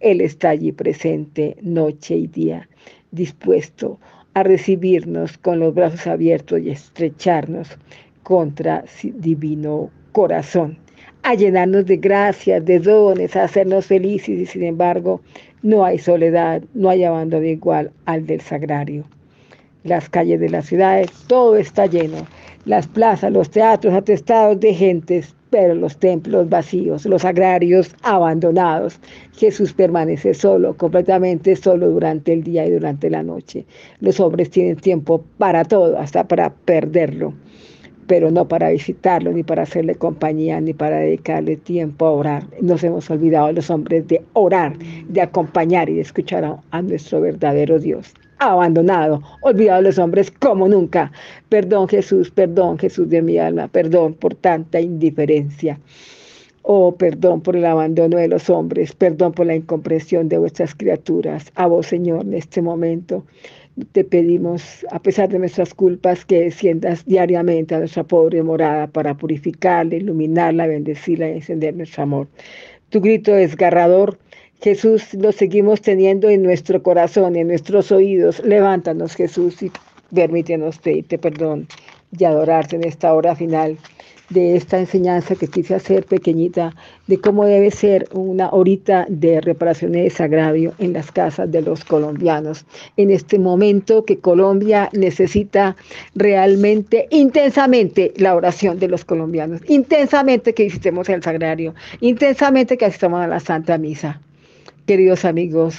Él 0.00 0.20
está 0.20 0.50
allí 0.50 0.72
presente 0.72 1.56
noche 1.62 2.16
y 2.16 2.26
día, 2.26 2.68
dispuesto 3.10 3.98
a 4.34 4.42
recibirnos 4.42 5.38
con 5.38 5.58
los 5.60 5.74
brazos 5.74 6.06
abiertos 6.06 6.60
y 6.60 6.70
estrecharnos 6.70 7.78
contra 8.22 8.84
divino 9.14 9.90
corazón, 10.12 10.78
a 11.22 11.34
llenarnos 11.34 11.86
de 11.86 11.96
gracias, 11.96 12.64
de 12.64 12.78
dones, 12.78 13.36
a 13.36 13.44
hacernos 13.44 13.86
felices 13.86 14.38
y 14.38 14.46
sin 14.46 14.64
embargo 14.64 15.20
no 15.62 15.84
hay 15.84 15.98
soledad, 15.98 16.62
no 16.74 16.88
hay 16.88 17.04
abandono 17.04 17.46
igual 17.46 17.90
al 18.06 18.26
del 18.26 18.40
sagrario. 18.40 19.04
Las 19.84 20.08
calles 20.08 20.40
de 20.40 20.50
las 20.50 20.66
ciudades, 20.66 21.10
todo 21.26 21.56
está 21.56 21.86
lleno. 21.86 22.26
Las 22.64 22.86
plazas, 22.86 23.32
los 23.32 23.50
teatros 23.50 23.94
atestados 23.94 24.60
de 24.60 24.74
gentes, 24.74 25.34
pero 25.48 25.74
los 25.74 25.96
templos 25.98 26.48
vacíos, 26.48 27.06
los 27.06 27.24
agrarios 27.24 27.94
abandonados. 28.02 29.00
Jesús 29.36 29.72
permanece 29.72 30.34
solo, 30.34 30.76
completamente 30.76 31.56
solo 31.56 31.88
durante 31.88 32.32
el 32.32 32.42
día 32.42 32.66
y 32.66 32.70
durante 32.70 33.08
la 33.08 33.22
noche. 33.22 33.64
Los 34.00 34.20
hombres 34.20 34.50
tienen 34.50 34.76
tiempo 34.76 35.24
para 35.38 35.64
todo, 35.64 35.98
hasta 35.98 36.28
para 36.28 36.50
perderlo 36.50 37.34
pero 38.10 38.32
no 38.32 38.48
para 38.48 38.70
visitarlo, 38.70 39.30
ni 39.30 39.44
para 39.44 39.62
hacerle 39.62 39.94
compañía, 39.94 40.60
ni 40.60 40.72
para 40.72 40.96
dedicarle 40.96 41.56
tiempo 41.56 42.06
a 42.06 42.10
orar. 42.10 42.42
Nos 42.60 42.82
hemos 42.82 43.08
olvidado 43.08 43.52
los 43.52 43.70
hombres 43.70 44.08
de 44.08 44.20
orar, 44.32 44.76
de 45.06 45.20
acompañar 45.20 45.88
y 45.88 45.94
de 45.94 46.00
escuchar 46.00 46.58
a, 46.72 46.82
nuestro 46.82 47.20
verdadero 47.20 47.78
Dios. 47.78 48.12
Abandonado, 48.40 49.22
olvidado 49.42 49.82
los 49.82 49.96
hombres 50.00 50.28
como 50.28 50.66
nunca. 50.66 51.12
Perdón 51.48 51.86
Jesús, 51.86 52.32
perdón 52.32 52.78
Jesús 52.78 53.08
de 53.08 53.22
mi 53.22 53.38
alma, 53.38 53.68
perdón 53.68 54.14
por 54.14 54.34
tanta 54.34 54.80
indiferencia. 54.80 55.78
Oh, 56.62 56.96
perdón 56.96 57.42
por 57.42 57.54
el 57.54 57.64
abandono 57.64 58.16
de 58.16 58.26
los 58.26 58.50
hombres, 58.50 58.92
perdón 58.92 59.34
por 59.34 59.46
la 59.46 59.54
incomprensión 59.54 60.28
de 60.28 60.36
vuestras 60.36 60.74
criaturas. 60.74 61.52
A 61.54 61.68
vos, 61.68 61.86
Señor, 61.86 62.22
en 62.22 62.34
este 62.34 62.60
momento 62.60 63.22
te 63.92 64.04
pedimos, 64.04 64.86
a 64.90 65.00
pesar 65.00 65.28
de 65.28 65.38
nuestras 65.38 65.74
culpas, 65.74 66.24
que 66.24 66.40
desciendas 66.40 67.04
diariamente 67.06 67.74
a 67.74 67.78
nuestra 67.78 68.04
pobre 68.04 68.42
morada 68.42 68.86
para 68.86 69.16
purificarla, 69.16 69.96
iluminarla, 69.96 70.66
bendecirla 70.66 71.30
y 71.30 71.34
encender 71.34 71.74
nuestro 71.76 72.02
amor. 72.02 72.28
Tu 72.90 73.00
grito 73.00 73.32
desgarrador, 73.32 74.18
Jesús, 74.60 75.14
lo 75.14 75.32
seguimos 75.32 75.80
teniendo 75.80 76.28
en 76.28 76.42
nuestro 76.42 76.82
corazón, 76.82 77.36
en 77.36 77.48
nuestros 77.48 77.92
oídos. 77.92 78.44
Levántanos, 78.44 79.14
Jesús, 79.14 79.62
y 79.62 79.70
permítenos 80.14 80.78
pedirte 80.78 81.18
perdón 81.18 81.66
y 82.18 82.24
adorarte 82.24 82.76
en 82.76 82.84
esta 82.84 83.14
hora 83.14 83.36
final 83.36 83.78
de 84.30 84.56
esta 84.56 84.78
enseñanza 84.78 85.34
que 85.34 85.48
quise 85.48 85.74
hacer 85.74 86.06
pequeñita, 86.06 86.74
de 87.08 87.20
cómo 87.20 87.44
debe 87.44 87.70
ser 87.70 88.08
una 88.12 88.48
horita 88.50 89.04
de 89.08 89.40
reparaciones 89.40 90.04
de 90.04 90.10
sagravio 90.10 90.72
en 90.78 90.92
las 90.92 91.10
casas 91.10 91.50
de 91.50 91.62
los 91.62 91.84
colombianos. 91.84 92.64
En 92.96 93.10
este 93.10 93.38
momento 93.38 94.04
que 94.04 94.18
Colombia 94.18 94.88
necesita 94.92 95.76
realmente, 96.14 97.08
intensamente, 97.10 98.14
la 98.16 98.34
oración 98.34 98.78
de 98.78 98.88
los 98.88 99.04
colombianos, 99.04 99.60
intensamente 99.68 100.54
que 100.54 100.64
visitemos 100.64 101.08
el 101.08 101.22
sagrario, 101.22 101.74
intensamente 102.00 102.78
que 102.78 102.86
asistamos 102.86 103.20
a 103.20 103.26
la 103.26 103.40
Santa 103.40 103.76
Misa. 103.78 104.20
Queridos 104.86 105.24
amigos, 105.24 105.74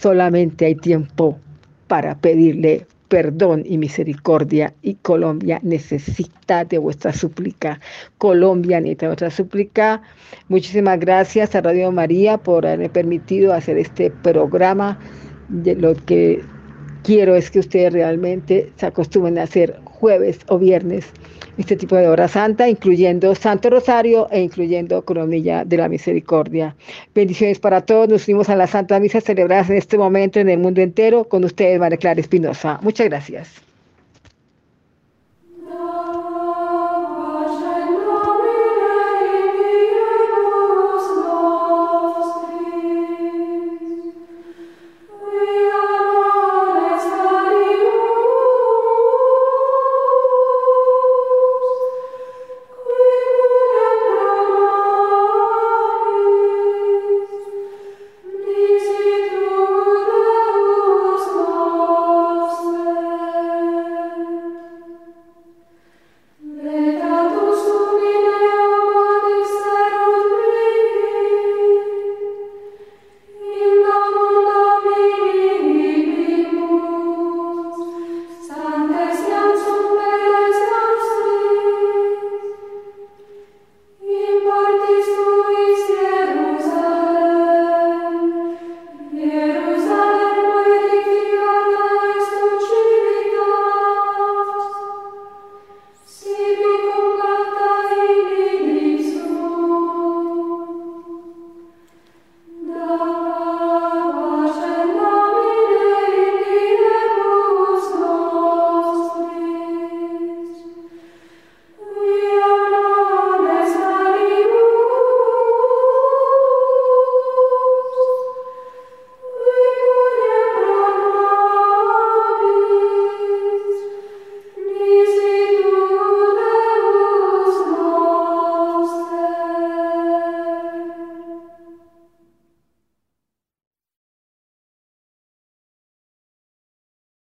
solamente 0.00 0.66
hay 0.66 0.74
tiempo 0.74 1.38
para 1.86 2.14
pedirle 2.14 2.86
perdón 3.12 3.62
y 3.66 3.76
misericordia 3.76 4.72
y 4.80 4.94
Colombia 4.94 5.60
necesita 5.62 6.64
de 6.64 6.78
vuestra 6.78 7.12
súplica. 7.12 7.78
Colombia 8.16 8.80
necesita 8.80 9.04
de 9.04 9.08
vuestra 9.08 9.30
súplica. 9.30 10.00
Muchísimas 10.48 10.98
gracias 10.98 11.54
a 11.54 11.60
Radio 11.60 11.92
María 11.92 12.38
por 12.38 12.64
haberme 12.64 12.88
permitido 12.88 13.52
hacer 13.52 13.76
este 13.76 14.10
programa. 14.10 14.98
De 15.50 15.74
lo 15.74 15.94
que 15.94 16.42
quiero 17.02 17.34
es 17.34 17.50
que 17.50 17.60
ustedes 17.60 17.92
realmente 17.92 18.72
se 18.76 18.86
acostumbren 18.86 19.38
a 19.38 19.44
hacer 19.44 19.78
jueves 19.84 20.40
o 20.48 20.58
viernes 20.58 21.06
este 21.58 21.76
tipo 21.76 21.96
de 21.96 22.08
hora 22.08 22.28
santa, 22.28 22.68
incluyendo 22.68 23.34
Santo 23.34 23.70
Rosario 23.70 24.28
e 24.30 24.40
incluyendo 24.40 25.04
Coronilla 25.04 25.64
de 25.64 25.76
la 25.76 25.88
Misericordia. 25.88 26.74
Bendiciones 27.14 27.58
para 27.58 27.82
todos. 27.82 28.08
Nos 28.08 28.26
unimos 28.26 28.48
a 28.48 28.56
la 28.56 28.66
Santa 28.66 28.98
Misa 28.98 29.20
celebrada 29.20 29.66
en 29.68 29.76
este 29.76 29.98
momento 29.98 30.40
en 30.40 30.48
el 30.48 30.58
mundo 30.58 30.80
entero 30.80 31.24
con 31.24 31.44
ustedes, 31.44 31.78
María 31.78 31.98
Clara 31.98 32.20
Espinosa. 32.20 32.78
Muchas 32.82 33.06
gracias. 33.08 33.71